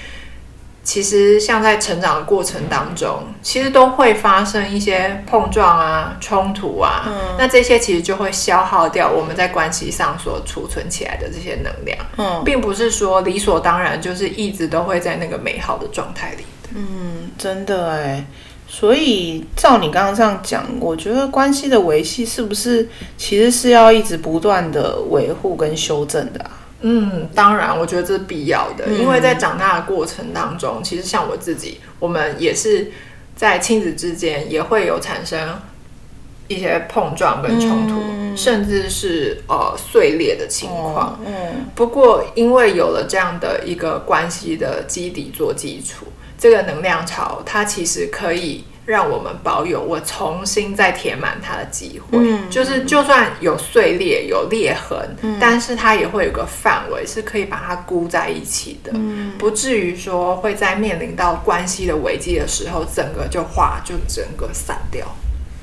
[0.83, 7.03] 其实，像在成长的过程当中，其实都会发生一些碰撞啊、冲突啊。
[7.05, 11.97] 嗯，那这些其实就会消耗掉我们在关系上所储存起来的这些能量。
[12.17, 16.45] 嗯，并不是说理所当然就是一直都会在那个美好的状态里。
[16.73, 18.25] 嗯，真的哎。
[18.67, 26.39] 所以照你刚刚这样讲，我觉得关系的维系是不是其实是要一直不断的维护跟修正的？
[26.81, 32.91] 嗯，当然，我觉得这是必要的，因为在长大的过程当中，其实像我自己，我们也是
[33.35, 35.59] 在亲子之间也会有产生
[36.47, 41.19] 一些碰撞跟冲突，甚至是呃碎裂的情况。
[41.25, 48.63] 嗯，不过因为有了这样的一个关系的基底做基础，这个能量潮它其实可以。
[48.91, 58.91] 让我们保有我重新再填满它的机会，就是就算有碎裂、有裂痕，但是它也会有个范围，是可以把它箍在一起的，
[59.37, 65.07] 不至于说会在面临到关系的危机的时候，整个就化就整个散掉。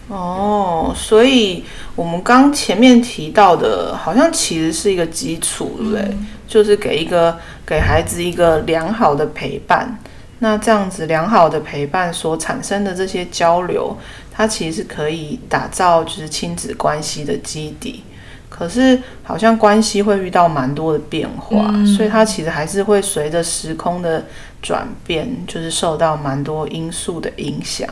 [0.09, 1.63] 哦，所以
[1.95, 6.17] 我们刚前面提到的，好像其实是一个基础，对不对？
[6.47, 7.37] 就是给一个
[7.67, 9.99] 给孩子一个良好的陪伴。
[10.41, 13.97] 那这样子良好的陪伴所产生的这些交流，
[14.33, 18.05] 它其实可以打造就是亲子关系的基底。
[18.49, 24.25] 可是好像关系会遇到蛮多的变化，所以它其实还是会随着时空的
[24.63, 27.89] 转变，就是受到蛮多因素的影响。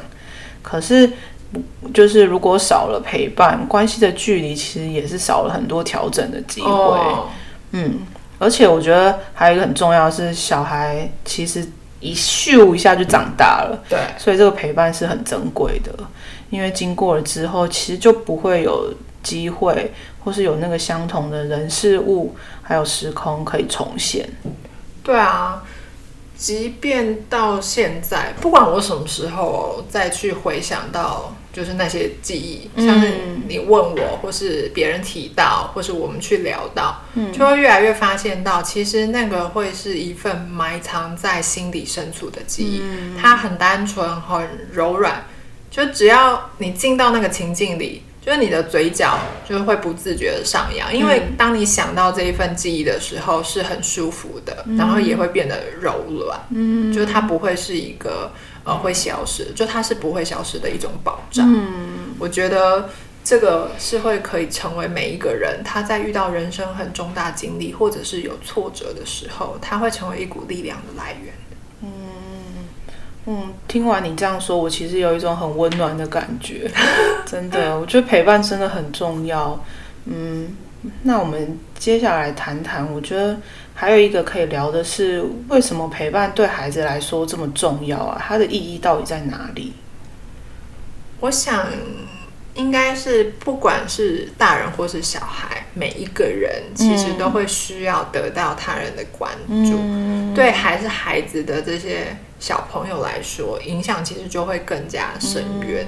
[0.63, 1.09] 可是，
[1.95, 6.69] 就是如果少了陪伴，关系的距离其实也是少了很多调整的机会。
[6.69, 7.29] 哦
[7.73, 7.99] 嗯，
[8.39, 11.65] 而且我觉得还有一个很重要的是，小孩其实
[12.07, 15.93] 一咻一下就长大了，对，所以这个陪伴是很珍贵的。
[16.49, 19.93] 因为经过了之后，其实就不会有机会，
[20.23, 24.29] 或是有那个相同的人事物，还有时空可以重现。
[25.03, 25.65] 对啊，
[26.37, 33.11] 即便到现在，不管我什么时候再去回想到，就是那些记忆，嗯像是
[33.49, 45.25] 你问我，或是别人提到，或是我们去聊到，嗯就会越来越发现到，其实那个会是一份埋藏在心底深处的记忆，嗯它很单纯，很柔软，
[45.71, 48.03] 就只要你进到那个情境里。
[48.27, 56.37] 就是你的嘴角就会不自觉的上扬，因为当你想到这一份记忆的时候，是很舒服的，然后也会变得柔软。
[56.51, 58.33] 嗯，就是它不会是一个
[58.67, 61.47] 呃会消失，就它是不会消失的一种保障。
[61.49, 62.91] 嗯，我觉得
[63.25, 71.33] 这个是会可以成为每一个人他在遇到人生很重大经历或者是有挫折的时候，他会成为一股力量的来源。
[73.29, 76.71] 嗯，听完你这样说，我其实有一种很温暖的感觉，
[77.27, 79.65] 真的，我觉得陪伴真的很重要。
[80.05, 80.57] 嗯，
[81.03, 83.37] 那我们接下来谈谈，我觉得
[83.79, 88.19] 还有一个可以聊的是，为什么陪伴对孩子来说这么重要啊？
[88.27, 89.75] 它的意义到底在哪里？
[91.21, 91.67] 我想
[92.55, 100.35] 应该是不管是大人或是小孩，每一个人其实都会需要得到他人的关注。
[100.35, 105.87] 对还是孩子的这些小朋友来说，影响其实就会更加深远，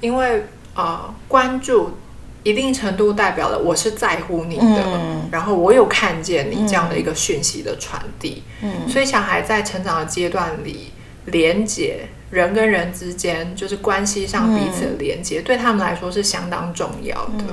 [0.00, 0.44] 因为
[0.76, 1.96] 呃，关注
[2.44, 8.44] 一定程度代表了我是在乎你的，嗯然后我有看见你这样的一个讯息的传递。
[8.62, 10.92] 嗯所以小孩在成长的阶段里，
[11.24, 17.44] 连接人跟人之间，就是关系上彼此的连接，对他们来说是相当重要的。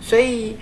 [0.00, 0.56] 所以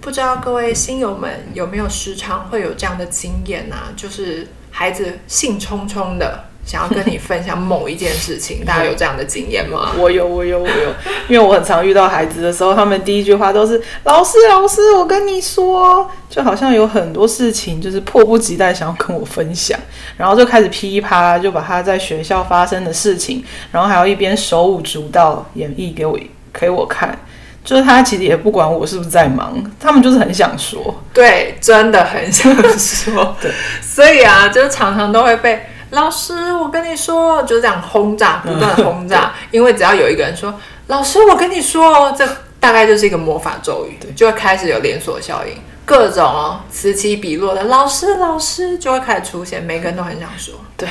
[0.00, 3.92] 不知道各位新友们有没有时常会有这样的经验啊？
[3.96, 9.92] 就是孩子兴冲冲的想要跟你分享某一件事情， 大家有这样的经验吗？
[9.98, 10.94] 我有，我有，我有，
[11.28, 19.78] 因为我很常遇到孩子的时候，他们第一句话都是“老师，老师，我跟你说”，就好像有很多事情就是迫不及待想要跟我分享，
[20.16, 26.18] 然后就开始噼里啪啦，就把他在学校发生的事情，然后还要一边手舞足蹈演绎给我
[26.52, 27.18] 给我看。
[27.64, 30.94] 就是他其实也不管我是不是在忙，他们就是很想说。
[31.14, 33.34] 对，真的很想说。
[33.40, 33.50] 对，
[33.80, 35.64] 所以啊，就是常常都会被
[35.94, 39.32] 老师，我跟你说，就这样轰炸，不断轰炸。
[39.50, 40.52] 因为只要有一个人说
[40.88, 42.28] “老师，我跟你说哦”，这
[42.58, 50.54] 大概就是一个魔法咒语，就会开始有连锁效应，各种哦此起彼落的“老师，老师”就会开始出现，每个人都很想说。
[50.76, 50.88] 对，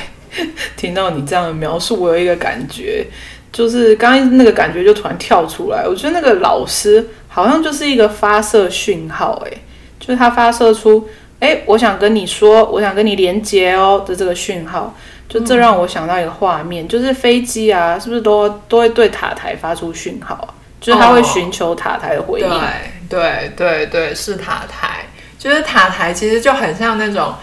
[0.77, 3.05] 听到你这样的描述，我有一个感觉，
[3.51, 5.85] 就是刚刚那个感觉就突然跳出来。
[5.85, 9.51] 我觉得那个老师好像就是一个发射讯号，哎，
[9.99, 11.07] 就是他发射出，
[11.43, 14.95] 哎，我想跟你说，我想跟你连接哦的这个讯号。
[15.29, 20.53] 就这让我想到一个画面，就是飞机啊，是不是都都会对塔台发出讯号啊？
[20.79, 22.47] 就是他会寻求塔台的回应。
[22.47, 22.59] 对
[23.09, 25.07] 对对对，是塔台，
[25.39, 27.33] 就是塔台其实就很像那种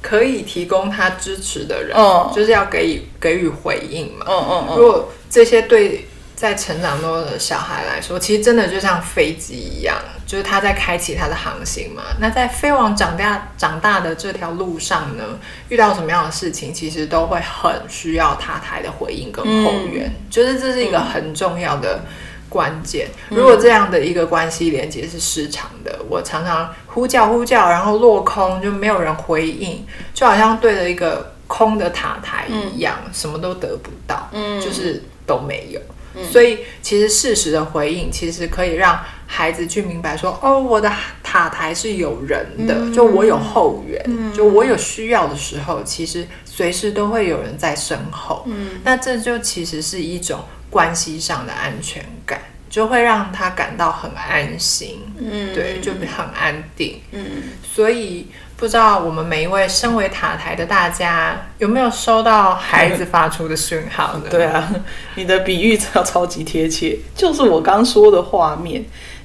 [0.00, 4.24] 可以提供他支持的人，嗯就是要给予给予回应嘛。
[4.26, 9.94] 嗯嗯嗯，如果这些对在成长中的小孩来说，其实真的就像飞机一样，
[10.26, 12.02] 就是他在开启他的航行嘛。
[12.20, 15.24] 那在飞往长大长大的这条路上呢，
[15.68, 22.00] 遇到什么样的事情，其实都会很需要塔台的回应跟后援，就是这是一个很重要的。
[22.50, 35.80] 关键，如果这样的一个关系连接是失常的，我常常呼叫呼叫，然后落空，就没有人回应，就好像对着一个空的塔台一样，什么都得不到，嗯就是都没有。
[36.30, 40.90] 所以，其实适时的回应，其实可以让孩子去明白说，哦，我的
[41.22, 48.44] 塔台是有人的，就我有后援，就我有需要的时候，其实随时都会有人在身后。
[48.46, 55.00] 嗯那这就其实是一种关系上的安全感，就会让他感到很安心。
[55.18, 57.00] 嗯对，就很安定。
[57.12, 57.24] 嗯，
[57.62, 58.28] 所以
[58.64, 64.22] 不知道我们每一位身为塔台的大家，有没有收到孩子发出的讯号呢？
[64.32, 64.66] 对啊，
[65.16, 68.76] 你的比喻真的超级贴切，就是我刚说的画面。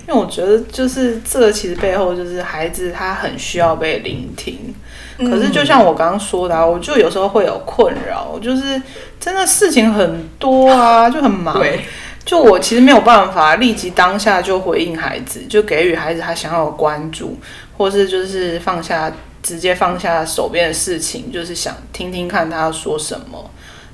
[0.05, 4.75] 因为我觉得，就是这个其实背后就是孩子他很需要被聆听。
[5.19, 8.81] 可是就像我刚刚说的、啊，我就有时候会有困扰，就是
[9.21, 11.57] 真的事情很多啊， 就很忙。
[11.57, 11.85] 对，
[12.25, 17.37] 就我其实没有办法立即当下就回应孩子，就给予孩子他想要的关注，
[17.77, 19.11] 或是就是放下
[19.41, 23.49] 直接放下手边的事情，就是想听听看他说什么。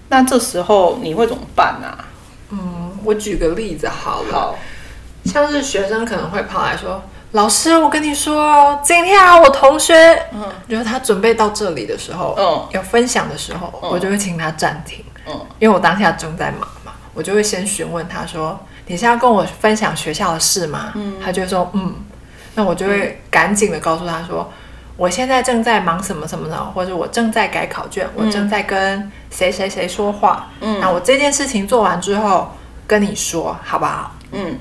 [0.09, 2.05] 那这时候你会怎么办啊？
[2.51, 4.55] 嗯我举个例子好了，好，
[5.25, 9.95] 像是学生可能会跑来说：“老师，我跟你说，今天啊，我同学，
[10.31, 21.95] 嗯，就是他准备到这里的时候，嗯要分享的时候，嗯我就会请他暂停，嗯因为我当下正在忙嘛，我就会先询问他说：‘你现在要跟我分享学校的事吗？’嗯，他就会说：‘嗯。’
[22.57, 24.49] 那我就会赶紧的告诉他说。
[24.97, 30.49] 我现在正在忙什么什么的，或者我正在改考卷，我正在跟谁谁谁说话。
[30.61, 32.51] 嗯，那我这件事情做完之后
[32.87, 34.15] 跟你说，好不好？
[34.31, 34.57] 嗯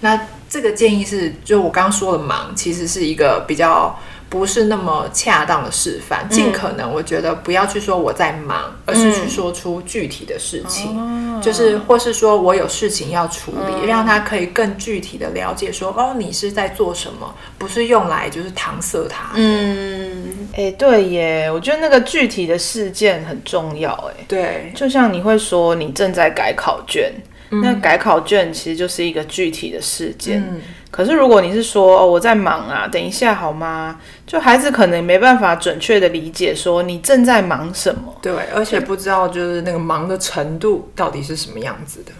[0.00, 3.94] 那这个建议是，就我刚刚说的忙，其实是一个比较
[4.28, 6.28] 不是那么恰当的示范。
[6.28, 19.30] 尽可能，我觉得不要去说我在忙，而是去说出具体的事情，就是或是说我有事情要处理，让他可以更具体的了解说，哦，你是在做什么，不是用来就是搪塞他。
[19.34, 27.12] 嗯，哎、对耶，我觉得那个具体的事件很重要，哎，对，就像你会说你正在改考卷，
[27.50, 30.42] 那改考卷其实就是一个具体的事件。
[30.88, 34.00] 嗯可是如果你是说哦我在忙啊，等一下好吗？
[34.26, 38.14] 就孩子可能没办法准确的理解说你正在忙什么。
[38.22, 42.12] 对，而且不知道就是那个忙的程度到底是什么样子的。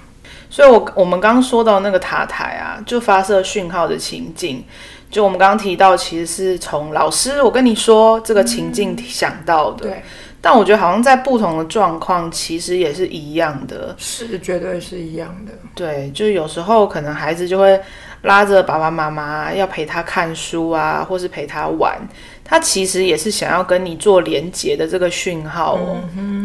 [0.51, 4.65] 所以我，我们刚刚说到那个塔台啊，就发射讯号的情境，
[5.11, 9.87] 就我们刚刚提到，其实是从老师我跟你说这个情境想到的。
[9.87, 10.03] 对，
[10.41, 13.95] 但我觉得好像在不同的状况，其实也是一样的。
[13.99, 15.53] 是绝对是一样的。
[15.75, 17.79] 对，就是有时候可能孩子就会
[18.23, 21.97] 拉着爸爸妈妈要陪他看书啊，或是陪他玩，
[22.45, 25.99] 他其实也是想要跟你做连结的这个讯号哦。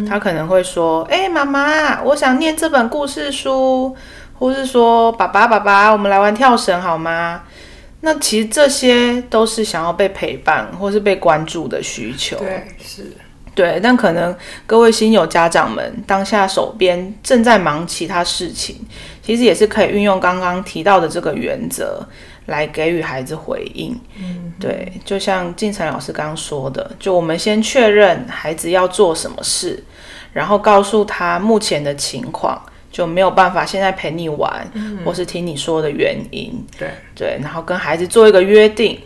[0.07, 3.95] 他可能会说：“哎、妈妈，我想念这本故事书。”
[4.35, 7.43] 或是说：“爸爸，爸爸，我们来玩跳绳好吗？”
[8.01, 12.35] 那其实这些都是想要被陪伴或是被关注的需求。
[12.37, 13.13] 对，是。
[13.55, 14.35] 对，但可能
[14.65, 18.75] 各位新友家长们当下手边正在忙其他事情，
[19.21, 22.05] 其实也是可以运用刚刚提到的这个原则
[22.47, 23.99] 来给予孩子回应。
[24.17, 29.83] 嗯，对，就像静晨老师刚刚说的，就我们先确认孩子要做什么事，
[30.31, 32.61] 然后告诉他目前的情况。
[32.93, 34.71] 就没有办法现在陪你玩，
[35.03, 38.99] 或是听你说的原因，对对，然后跟孩子做一个约定，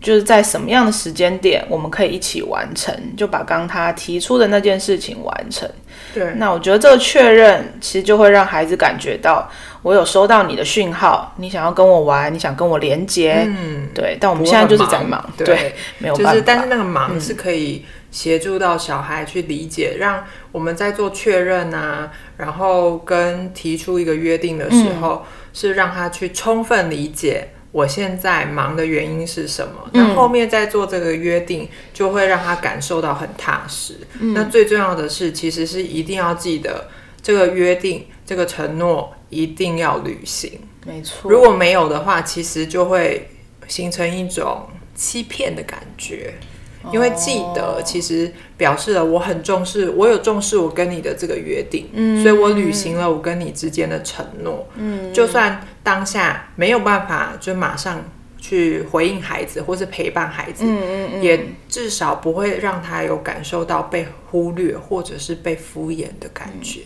[0.00, 5.68] 就是在什么样的时间点我们可以一起完成，就把刚他提出的那件事情完成。
[6.14, 9.48] 对，那我觉得这个确认其实就会让孩子感觉到
[9.82, 14.16] 我有收到你的讯号，你想要跟我玩，你想跟我连接，嗯，对。
[14.20, 16.32] 但我们现在就是在忙，对对，没有办法。
[16.32, 29.88] 就是，但是那个忙是可以协助到小孩去理解，让我们在做确认啊，然后跟提出一个约定的时候，是让他去充分理解我现在忙的原因是什么。
[29.92, 33.94] 那后面再做这个约定，就会让他感受到很踏实。
[34.34, 36.88] 那最重要的是，其实是一定要记得
[37.22, 40.60] 这个约定、这个承诺一定要履行。
[40.86, 41.30] 没错。
[41.30, 43.28] 如果没有的话，其实就会
[43.68, 46.34] 形成一种欺骗的感觉。
[46.92, 58.02] 因为记得其实表示了我很重视，我有重视我跟你的这个约定，嗯，所以我履行了我跟你之间的承诺，嗯，就算当下没有办法就马上
[58.38, 66.80] 去回应孩子或是陪伴孩子，嗯嗯嗯，也至少不会让他有感受到被忽略或者是被敷衍的感觉，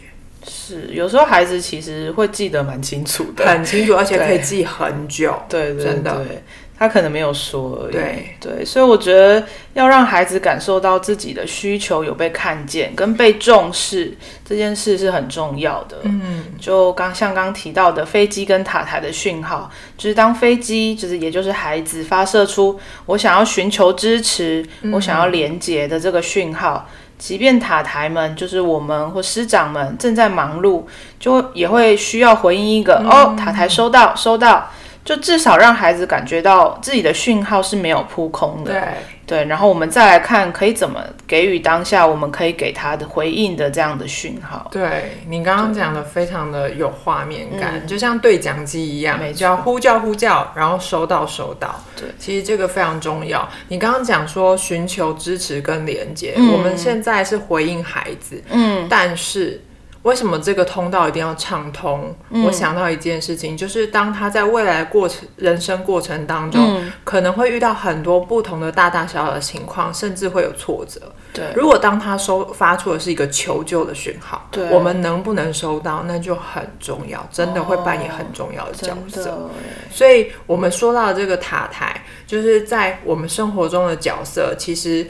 [0.46, 6.42] 是有时候孩子其实会记得蛮清楚的，很清楚，而且可以记很久，对对真的对，
[6.78, 7.92] 他可能没有说而已。
[7.92, 9.44] 对对，所以我觉得
[9.74, 15.98] 要让孩子感受到自己的需求有被看见跟被重视，这件事是很重要的。
[16.02, 26.88] 嗯，就刚像刚提到的飞机跟塔台的讯号，就是当飞机就是也就是孩子发射出我想要寻求支持，我想要连接的这个讯号。
[27.16, 30.82] 即便塔台们，就是我们或师长们正在忙碌，
[31.18, 34.68] 就也会需要回应一个、哦，塔台收到，收到，
[35.04, 38.72] 就至少让孩子感觉到自己的讯号是没有扑空的。
[38.72, 38.82] 对。
[39.26, 44.68] 对，然后我们再来看可以怎么给予当下我们可以给他的回应的这样的讯号。
[44.70, 51.74] 对你刚刚讲的非常的有画面感，就像对讲机一样，嗯没错就要呼叫呼叫，然后收到收到。
[51.96, 53.48] 对，其实这个非常重要。
[53.68, 59.58] 你刚刚讲说寻求支持跟连接，嗯我们现在是回应孩子，嗯，但是。
[60.04, 62.14] 为什么这个通道一定要畅通？
[62.30, 71.00] 嗯我想到一件事情，就是当他在未来过程、人生过程当中，嗯可能会遇到很多不同的大大小小的情况，甚至会有挫折。
[71.32, 79.24] 对，如果当他收发出的是一个求救的讯号，对我们能不能收到，那就很重要，真的会扮演很重要的角色。
[79.24, 79.50] 的
[79.90, 85.04] 所以，我们说到这个塔台，就是在我们生活中的角色，其实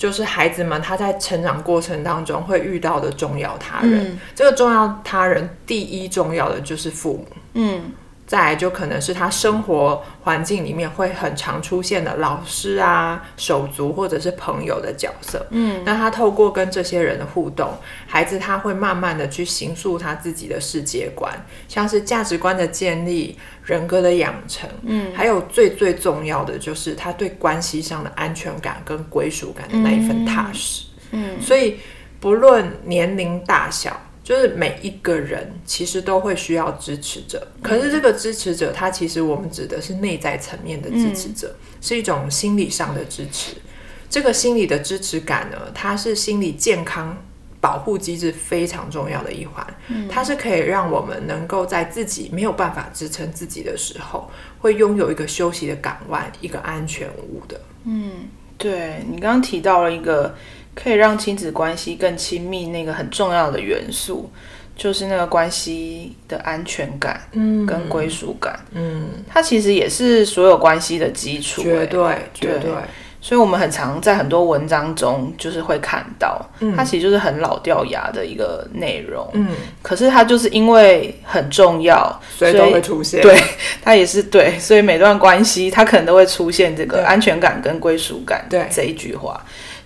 [0.00, 4.18] 就是孩子们他在成长过程当中会遇到的重要他人。
[4.34, 7.26] 这个重要他人，第一重要的就是父母。
[7.52, 7.92] 嗯。
[8.30, 15.44] 再来就可能是他生活环境里面会很常出现的老师啊、手足或者是朋友的角色。
[15.50, 17.74] 嗯，那他透过跟这些人的互动，
[18.06, 21.28] 孩子他会慢慢的去形塑他自己的世界观，
[21.66, 24.70] 像是价值观的建立、人格的养成。
[24.84, 30.84] 嗯，还有最最重要的就是他对关系上的安全感跟归属感的那一份踏实。
[31.10, 31.80] 嗯，所以
[32.20, 34.00] 不论年龄大小。
[34.30, 43.56] 就是每一个人其实都会需要支持者，可是这个支持者，他其实我们指的是内在层面的支持者，是一种心理上的支持。
[44.08, 47.20] 这个心理的支持感呢，它是心理健康
[47.60, 49.66] 保护机制非常重要的一环。
[50.08, 57.60] 它是可以让我们能够在自己没有办法支撑自己的时候，会拥有一个休息的港湾，一个安全屋的。
[57.82, 60.36] 嗯，对你刚刚提到了一个。
[60.82, 64.30] 可以让亲子关系更亲密，那个很重要的元素
[64.76, 72.00] 就是那个关系的安全感，嗯，跟归属感，嗯，它其实也是所有关系的基础，绝对，
[72.32, 72.70] 绝对。
[73.22, 76.40] 所以，我们很常在很多文章中就是会看到，
[76.74, 79.48] 它其实就是很老掉牙的一个内容，嗯，
[79.82, 83.38] 可是它就是因为很重要，所以都会出现，对，
[83.84, 88.66] 它也是对，所以每段关系它可能都会出现这个安全感跟归属感，对。
[88.70, 89.38] 这一句话。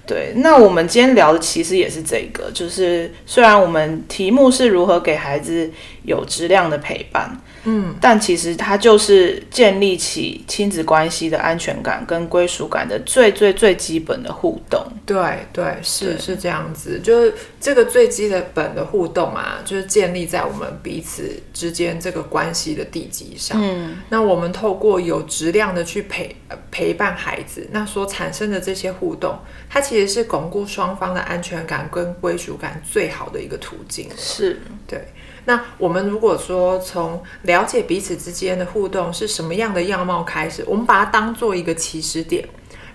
[0.06, 5.70] 对，那我们今天聊的其实也是这个，就是虽然我们题目是如何给孩子
[6.02, 7.40] 有质量的陪伴。
[7.66, 14.84] 嗯，但其实它就是建立起亲子关系的安全感跟归属感的最最最基本的互动。
[15.06, 15.16] 对
[15.50, 17.34] 对，是是这样子，就是
[17.64, 23.58] 这个最基本的互动啊，就是建立在我们彼此之间这个关系的地基上。
[23.58, 26.36] 嗯，那我们透过有质量的去陪
[26.70, 29.38] 陪伴孩子，那所产生的这些互动，
[29.70, 34.10] 它其实是巩固双方的安全感跟归属感最好的一个途径。
[34.14, 35.02] 是，对。
[35.46, 42.46] 那我们如果说从了解彼此之间的互动是什么样的样貌开始，我们把它当做一个起始点，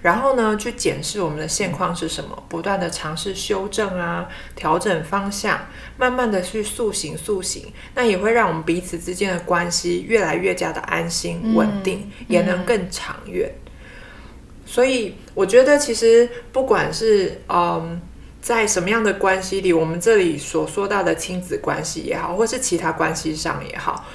[0.02, 13.52] 然后呢，去检视我们的现况是什么，不断的尝试修正啊，调整方向，慢慢的去塑形塑形，那也会让我们彼此之间的关系越来越加的安心稳定，也能更长远。
[14.66, 18.02] 所以我觉得其实不管是嗯。
[18.41, 24.06] 在什么样的关系里，我们这里所说到的亲子关系也好，或是其他关系上也好，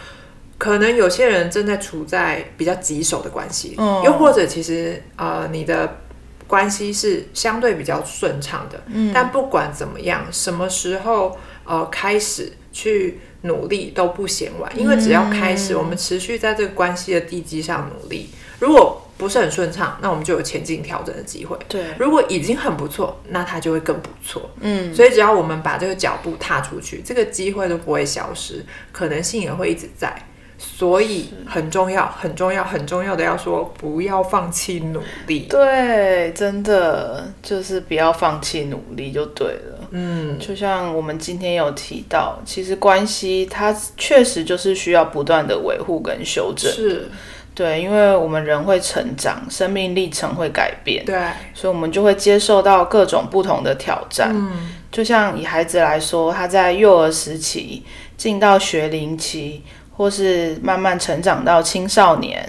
[0.64, 5.98] 可能有些人正在处在比较棘手的关系，又或者其实呃你的
[6.46, 19.02] 关系是相对比较顺畅的，嗯但不管怎么样，什么时候呃开始去努力都不嫌晚，因为只要开始，我们持续在这个关系的地基上努力，如果。
[19.16, 21.56] 不是很顺畅，那我们就有前进调整的机会。
[21.68, 24.50] 对，如果已经很不错，那它就会更不错。
[24.60, 30.12] 嗯，所以只要我们把这个脚步踏出去，这个机会都不会消失，可能性也会一直在。
[30.56, 35.46] 所以很重要，很重要，很重要的要说，不要放弃努力。
[35.50, 39.88] 对，真的就是不要放弃努力就对了。
[39.90, 46.72] 嗯，就像我们今天有提到，其实关系它确实就是需要不断的维护跟修正。
[46.72, 47.08] 是。
[47.54, 51.16] 对，因为我们人会成长，生命历程会改变，对，
[51.54, 54.32] 所以我们就会接受到各种不同的挑战。
[54.34, 57.84] 嗯，就像以孩子来说，他在幼儿时期
[58.16, 59.62] 进到学龄期，
[59.96, 62.46] 或是慢慢成长到青少年，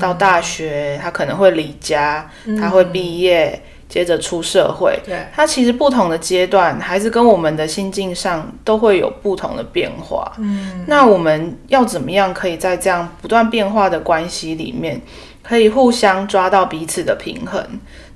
[0.00, 2.30] 到大学，他可能会离家，
[2.60, 3.60] 他会毕业。
[3.86, 10.32] 接着出社会，对，他其实不同的阶段，孩子跟我们的心境上都会有不同的变化。
[10.38, 15.00] 嗯，那我们要怎么样可以在这样不断变化的关系里面，
[15.44, 17.64] 可以互相抓到彼此的平衡，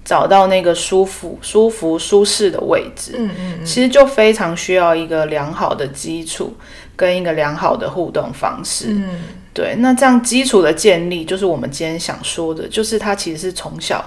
[0.05, 3.13] 找到那个舒服、舒服、舒适的位置？
[3.17, 6.53] 嗯嗯，其实就非常需要一个良好的基础
[6.99, 8.89] 跟一个良好的互动方式。
[8.91, 9.21] 嗯，
[9.55, 14.05] 对，那这样基础的建立，就是我们今天想说的，就是他其实是从小。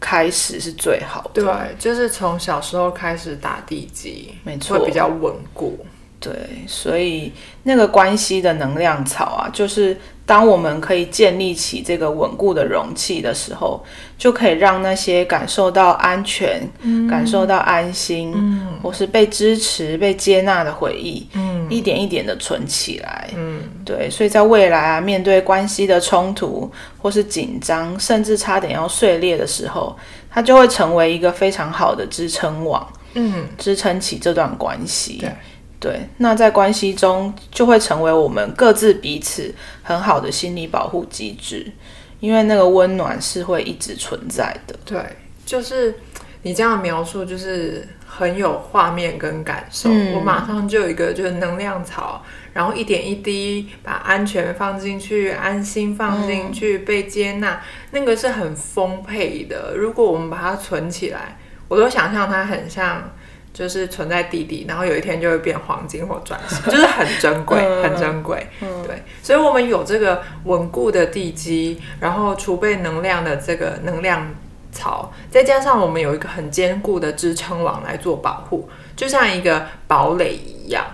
[0.00, 5.76] 开始是最好的，对，就是从小时候开始打地基，没错，会比较稳固。
[6.20, 6.32] 对，
[6.66, 9.96] 所以那个关系的能量草啊，就是
[10.26, 13.82] 当我们可以建立起这个稳固的容器的时候，
[14.18, 16.60] 就可以让那些感受到安全、
[17.08, 18.34] 感受到安心，
[18.82, 21.24] 或是被支持、被接纳的回忆，
[21.68, 23.30] 一点一点的存起来。
[23.36, 26.68] 嗯，对，所以在未来啊，面对关系的冲突
[27.00, 29.96] 或是紧张，甚至差点要碎裂的时候，
[30.28, 35.18] 它就会成为一个非常好的支撑网，嗯，支撑起这段关系。
[35.20, 35.32] 对。
[35.80, 41.70] 对，那在关系中就会成为我们各自彼此很好的心理保护机制，
[42.18, 44.74] 因为那个温暖是会一直存在的。
[44.84, 45.00] 对，
[45.46, 45.94] 就是
[46.42, 52.20] 你这样描述就是很有画面跟感受，嗯我马上就有一个就是能量槽，
[52.52, 57.60] 然后一点一滴把安全放进去，安心放进去，被接纳，
[57.92, 59.74] 那个是很丰沛的。
[59.76, 63.08] 如果我们把它存起来，我都想象它很像。
[63.52, 68.46] 就是存在地底，然后有一天就会变黄金或钻石，就是很珍贵，嗯很珍贵。
[68.86, 74.32] 对，所以我们有这个稳固的地基，然后储备能量的这个能量
[74.70, 80.84] 槽，再加上我们有一个很坚固的支撑网来做保护，就像一个堡垒一样，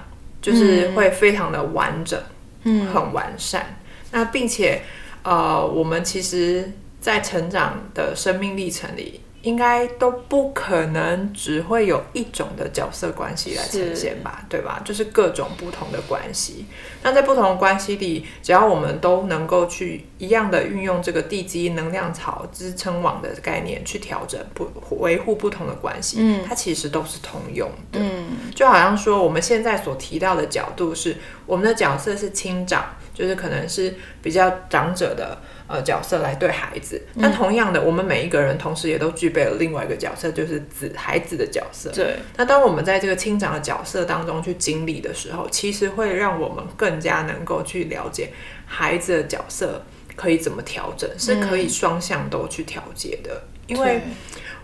[0.41, 2.19] 就是会非常的完整，
[2.63, 3.77] 嗯很完善。
[4.13, 4.81] 那并且，
[5.23, 9.21] 呃，我们其实在成长的生命历程里。
[9.45, 14.81] 应该都不可能只会有一种的角色关系来呈现吧，对吧？
[14.85, 16.65] 就是各种不同的关系。
[17.03, 24.67] 那在不同的关系里，只要我们都能够去一样的运用这个地基能量槽支撑网的概念去调整不
[25.01, 28.01] 维护不同的关系，嗯它其实都是通用的。
[28.01, 28.25] 嗯
[28.55, 31.15] 就好像说，我们现在所提到的角度是，
[31.45, 37.01] 我们的角色是亲长，就是可能是比较长者的呃角色来对孩子。
[37.21, 41.91] 但同样的，我们每一个人同时也都具备了另外一个角色，就是子孩子的角色。
[41.93, 48.31] 对，那当我们在这个亲长的角色当中去经历的时候，其实会让我们更加能够去了解
[48.67, 49.85] 孩子的角色
[50.17, 53.43] 可以怎么调整，是可以双向都去调节的。
[53.67, 54.03] 因为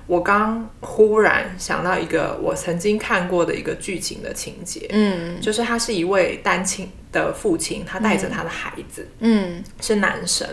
[0.07, 10.47] 我刚忽然想到一个我曾经看过的一个剧情的情节，嗯就是他是一位单亲的父亲，他带着他的孩子、嗯是男生。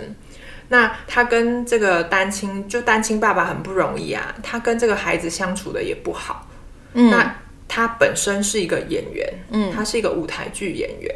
[0.70, 6.48] 那他跟这个单亲就单亲爸爸很不容易啊，他跟这个孩子相处的也不好。
[6.94, 7.36] 嗯那
[7.68, 11.14] 他本身是一个演员，嗯他是一个舞台剧演员。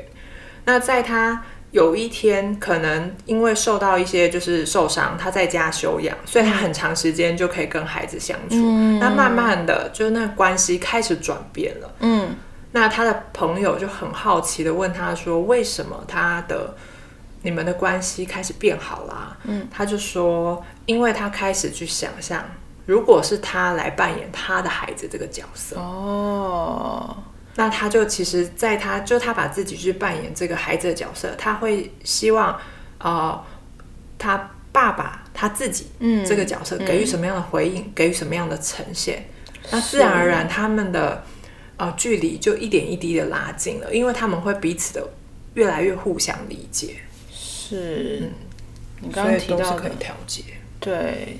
[0.65, 8.55] 那在他有一天可能因为受到一些就是受伤，他在家休养，所以他很长时间就可以跟孩子相处。
[8.55, 11.95] 嗯那慢慢的，就是那关系开始转变了。
[11.99, 12.35] 嗯
[12.73, 16.73] 那他的朋友就很好奇的问他说：“为什么他的
[17.43, 22.43] 你们的关系开始变好啦？”嗯，他就说：“因为他开始去想象，
[22.85, 27.17] 如果是他来扮演他的孩子这个角色，哦，
[27.55, 32.59] 那他就其实在他就他把自己去扮演这个孩子的角色，他会希望
[32.99, 33.43] 呃
[34.17, 36.25] 他爸爸他自己嗯。
[36.25, 39.25] 这个角色给予什么样的回应，给予什么样的呈现，
[39.69, 41.23] 那自然而然他们的
[41.77, 45.05] 呃距离就一点一滴的拉近了，因为他们会彼此的
[45.55, 46.95] 越来越互相理解，
[47.71, 48.29] 是，
[48.99, 50.43] 你刚刚提到可以，调节。
[50.81, 51.37] 对，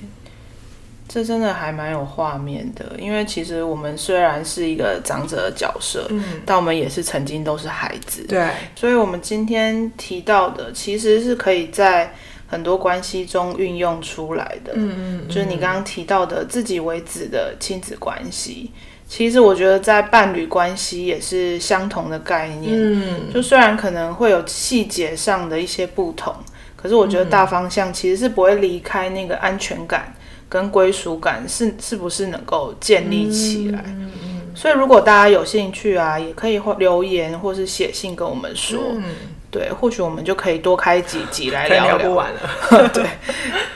[1.06, 2.96] 这真的还蛮有画面的。
[2.98, 12.14] 因为其实我们虽然是一个长者的角色，嗯，但我们也是曾经都是孩子，对，所以我们今天提到的其实是可以在
[12.46, 14.72] 很多关系中运用出来的。
[14.76, 18.70] 嗯就是你刚刚提到的自己为止的亲子关系，
[19.14, 22.72] 其实我觉得在伴侣关系也是相同的概念。
[22.72, 26.34] 嗯就虽然可能会有细节上的一些不同，
[26.74, 30.14] 可是我觉得大方向其实是不会离开那个安全感
[30.48, 33.84] 跟归属感是是不是能够建立起来。
[33.86, 34.10] 嗯
[34.54, 39.02] 所以如果大家有兴趣啊，也可以或留言或是写信跟我们说，嗯，
[39.50, 42.88] 对，或许我们就可以多开几集来聊聊不完了。
[42.92, 43.04] 对，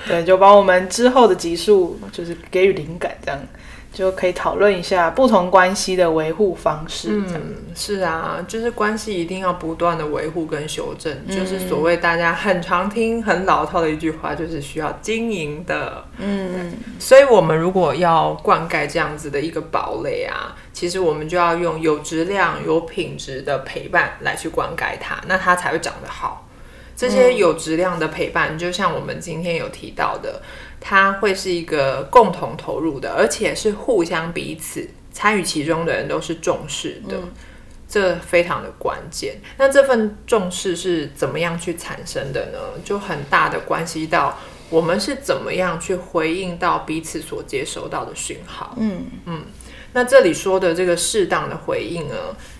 [0.06, 3.40] 对，就把我们之后的集数就是给予灵感，这样
[3.96, 7.08] 就可以讨论一下不同关系的维护方式。
[7.12, 16.04] 嗯，是啊，就是关系一定要不断的维护跟修正，就是所谓大家很常听、很老套的一句话，就是需要经营的。
[16.18, 26.45] 嗯，所以，我们如果要灌溉这样子的一个堡垒啊，其实我们就要用有质量、有品质的陪伴来去灌溉它，那它才会长得好。
[26.96, 30.42] 这些有质量的陪伴，就像我们今天有提到的，
[30.80, 37.16] 它会是一个共同投入的，而且是互相彼此参与其中的人都是重视的。
[37.88, 39.36] 这非常的关键。
[39.58, 42.58] 那这份重视是怎么样去产生的呢？
[42.84, 44.36] 就很大的关系到
[44.68, 48.74] 我们是怎么样去回应到彼此所接收到的讯号。
[48.76, 49.44] 嗯
[49.92, 52.14] 那这里说的这个适当的回应呢，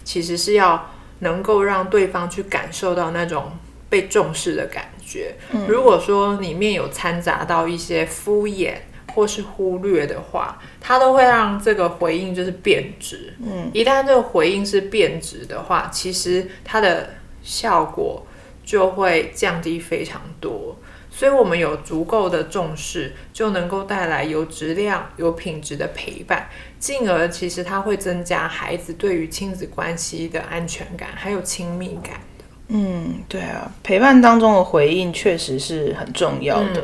[0.04, 3.50] 其实是要能够让对方去感受到那种
[3.88, 5.34] 被重视的感觉。
[5.68, 8.74] 如果说里面有掺杂到一些敷衍
[9.14, 13.34] 或是忽略的话，它都会让这个回应就是变质。
[13.40, 18.26] 嗯，一旦这个回应是变质的话，其实它的效果
[18.64, 20.76] 就会降低非常多。
[21.08, 32.20] 所以，我们有足够的重视，就能够带来有质量、有品质的陪伴，进而其实它会增加孩子对于亲子关系的安全感，还有亲密感。
[32.68, 36.82] 嗯，对啊，陪伴当中的回应确实是很重要的，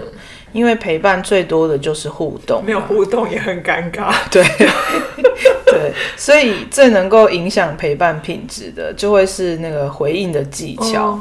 [0.52, 4.14] 因为陪伴最多的就是互动，没有互动也很尴尬。
[4.30, 4.44] 对，
[5.66, 11.18] 对，所以最能够影响陪伴品质的，就会是那个回应的技巧。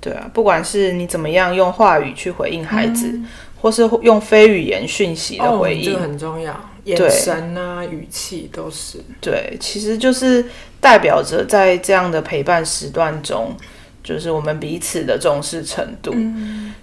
[0.00, 3.20] 对啊，不管是你怎么样用话语去回应孩子，
[3.60, 6.58] 或是用非语言讯息的回应，这个很重要。
[6.84, 8.98] 眼神啊，语气都是。
[9.20, 10.42] 对，其实就是
[10.80, 13.54] 代表着在这样的陪伴时段中，
[14.02, 16.14] 就是我们彼此的重视程度。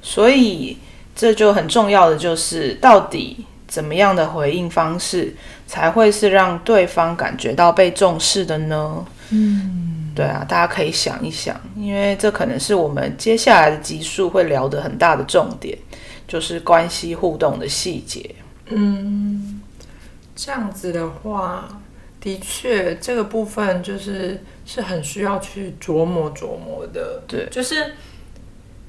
[0.01, 0.77] 所以
[1.15, 9.05] 这就很重要的就是，到底怎么样的回应方式才会是让对方感觉到被重视的呢？
[9.29, 9.83] 嗯。
[10.15, 15.77] 对啊，大家可以想一想，因为这可能是我们接下来的集数会聊的很大的重点，
[16.27, 18.33] 就是关系互动的细节。
[18.65, 19.61] 嗯，
[20.35, 21.69] 这样子的话，
[22.19, 27.23] 的确这个部分就是是很需要去琢磨琢磨的。
[27.27, 27.95] 对，就是。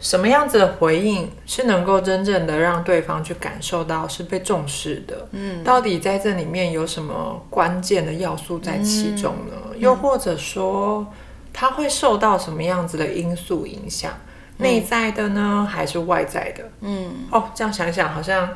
[0.00, 5.26] 什么样子的回应是能够真正的让对方去感受到是被重视的？
[5.32, 9.76] 嗯，到底在这里面有什么关键的要素在其中呢？
[9.76, 11.04] 又或者说，
[11.52, 14.12] 他会受到什么样子的因素影响？
[14.58, 16.62] 内在的呢，还是外在的？
[16.82, 18.50] 嗯，哦，这样想想，好像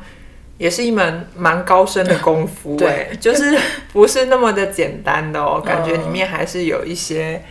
[0.63, 3.53] 也是一门蛮高深的功夫，对，就是
[3.91, 7.43] 不是那么的简单的哦，感觉里面还是有一些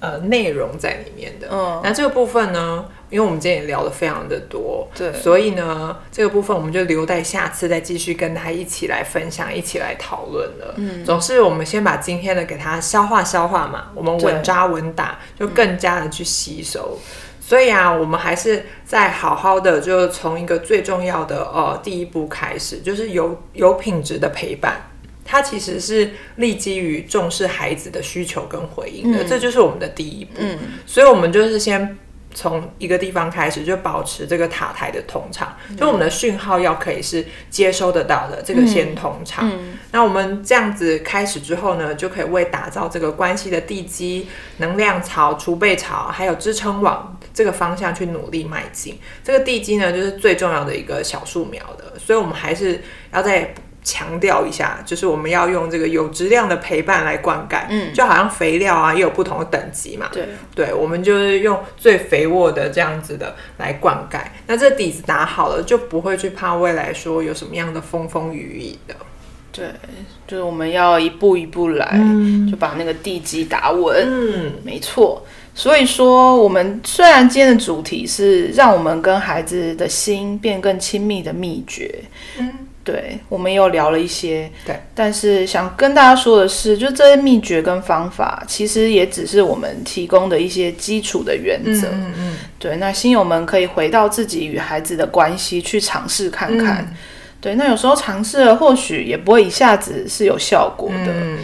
[0.00, 1.48] 呃内容在里面的。
[1.50, 2.84] 嗯，那这个部分呢？
[3.08, 10.74] 因为我们今天也聊的非常的多，对，所以呢，这个部分我们就留待下次再继续跟他一起来分享，一起来讨论了。
[10.76, 16.98] 嗯，总是我们先把今天的给他消化消化嘛，我们稳扎稳打，就更加的去吸收。
[17.48, 24.90] 所以啊，我们还是在好好的，就从一个最重要的呃第一步开始，就是有有品质的陪伴，
[25.24, 30.32] 它其实是立基于重视孩子的需求跟回应的，这就是我们的第一步。
[30.36, 31.96] 嗯，所以我们就是先。
[32.34, 39.50] 从一个地方开始，就保持这个塔台的通畅，就我们的讯号要可以是接收得到的，这个先通畅。
[39.92, 48.98] 那我们这样子开始之后呢，就可以为打造这个关系的地基、能量槽、储备槽，还有支撑网这个方向去努力迈进。
[49.24, 53.54] 这个地基呢，就是最重要的一个小树苗的，所以我们还是要在。
[53.88, 68.94] 强调一下，就是我们要用这个有质量的陪伴来灌溉，嗯，就好像肥料啊，也有不同的等级嘛，对，对，我们就是用最肥沃的这样子的来灌溉，那这底子打好了，就不会去怕未来说有什么样的风风雨雨的，
[69.52, 69.68] 对，
[70.26, 71.98] 就是我们要一步一步来，
[72.50, 75.24] 就把那个地基打稳，嗯，没错，
[75.54, 82.04] 所以说我们虽然今天的主题是让我们跟孩子的心变更亲密的秘诀，
[82.38, 82.67] 嗯。
[82.90, 91.86] 对，我们又聊了一些，对，但是想跟大家说的是，就这些秘诀跟方法，其实也只是我们提供的一些基础的原则。
[91.88, 96.90] 嗯嗯，对，那新友们可以回到自己与孩子的关系去尝试看看。
[97.42, 101.12] 对，那有时候尝试了，或许也不会一下子是有效果的。
[101.12, 101.38] 嗯，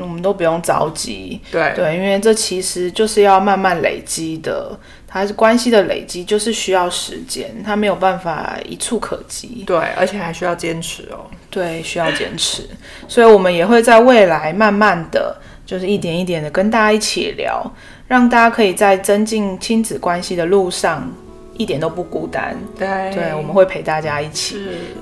[0.00, 1.38] 我们都不用着急。
[1.52, 4.80] 对对，因为这其实就是要慢慢累积的。
[5.18, 9.64] 它是关系的累积，就是需要时间，它没有办法一触可及。
[9.66, 11.24] 对，而且还需要坚持哦。
[11.48, 12.68] 对，需要坚持。
[13.08, 17.64] 所以，我们也会在未来慢慢的就是一点一点的跟大家一起聊，
[18.06, 21.10] 让大家可以在增进亲子关系的路上
[21.56, 22.54] 一点都不孤单。
[22.78, 24.60] 对，对，我们会陪大家一起。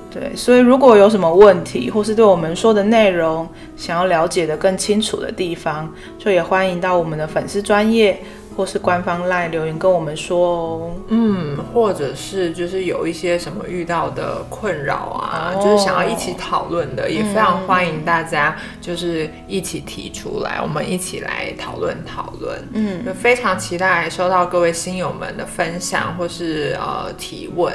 [0.09, 3.45] 对，所以如果有什么问题，或是对我们说的内容
[3.75, 8.17] 想要了解的更清楚的地方，就也欢迎到我们的粉丝专业。
[8.55, 22.57] 或是官方赖留言跟我们说哦，嗯，或者是就是有一些什么遇到的困扰啊，就是想要一起讨论的，也非常欢迎大家就是一起提出来，我们一起来讨论讨论。
[22.73, 27.73] 嗯，就非常期待收到各位新友们的分享或是呃提问，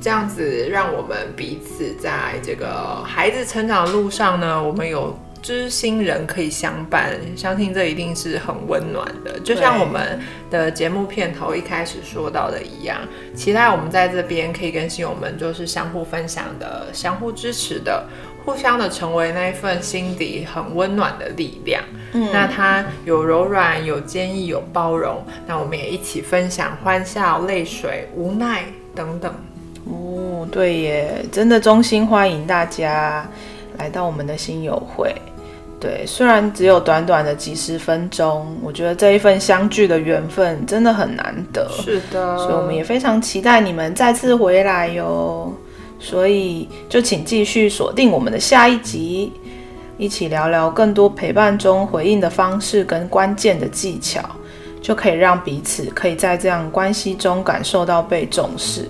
[0.00, 5.14] 这样子让我们彼此在这个孩子成长路上呢，我们有。
[5.42, 9.38] 知心人可以相伴，相信这一定是很温暖的。
[9.40, 10.20] 就像我们
[10.50, 12.98] 的节目片头一开始说到的一样，
[13.34, 18.04] 期待我们在这边可以跟新友们就是相互分享的、相互支持的、
[18.44, 21.82] 互相的成为那一份心底很温暖的力量。
[22.12, 25.24] 嗯，那它有柔软、有坚毅、有包容。
[25.46, 28.64] 那我们也一起分享欢笑、泪水、无奈
[28.94, 29.32] 等等。
[29.86, 33.26] 哦，对耶，真的衷心欢迎大家
[33.78, 35.14] 来到我们的新友会。
[35.80, 41.66] 对，虽然只有短短的几十分钟，我觉得这一份相聚的缘分真的很难得。
[41.70, 45.52] 是的，所以我们也非常期待你们再次回来哟。
[45.98, 49.32] 所以就请继续锁定我们的下一集，
[49.96, 54.20] 一起聊聊更多陪伴中回应的方式跟关键的技巧。
[54.82, 58.88] 就可以让彼此可以在这样关系中感受到被重视。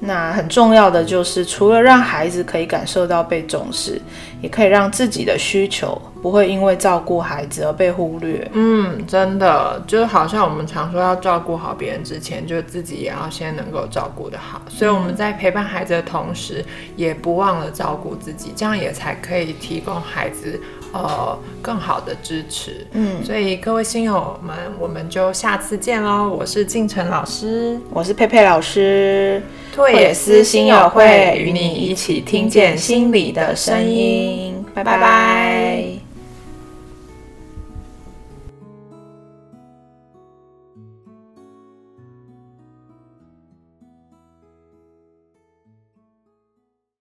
[0.00, 4.00] 那很重要的就是，除了让孩子可以感受到被重视，
[4.40, 8.48] 也可以让自己的需求不会因为照顾孩子而被忽略。
[8.54, 14.62] 嗯，真的，就好像我们常说要照顾好别人之前，就自己也要先能够照顾得好。
[14.68, 20.60] 所以我们在陪伴孩子的同时，也不忘了照顾自己，这样也才可以提供孩子。
[20.92, 26.28] 呃，更好的支持，嗯，所以各位新友们，我们就下次见喽！
[26.28, 29.42] 我是静晨老师，我是佩佩老师，
[29.74, 34.82] 拓野思新友会与你一起听见心里的声音，拜。
[34.82, 36.07] 拜拜。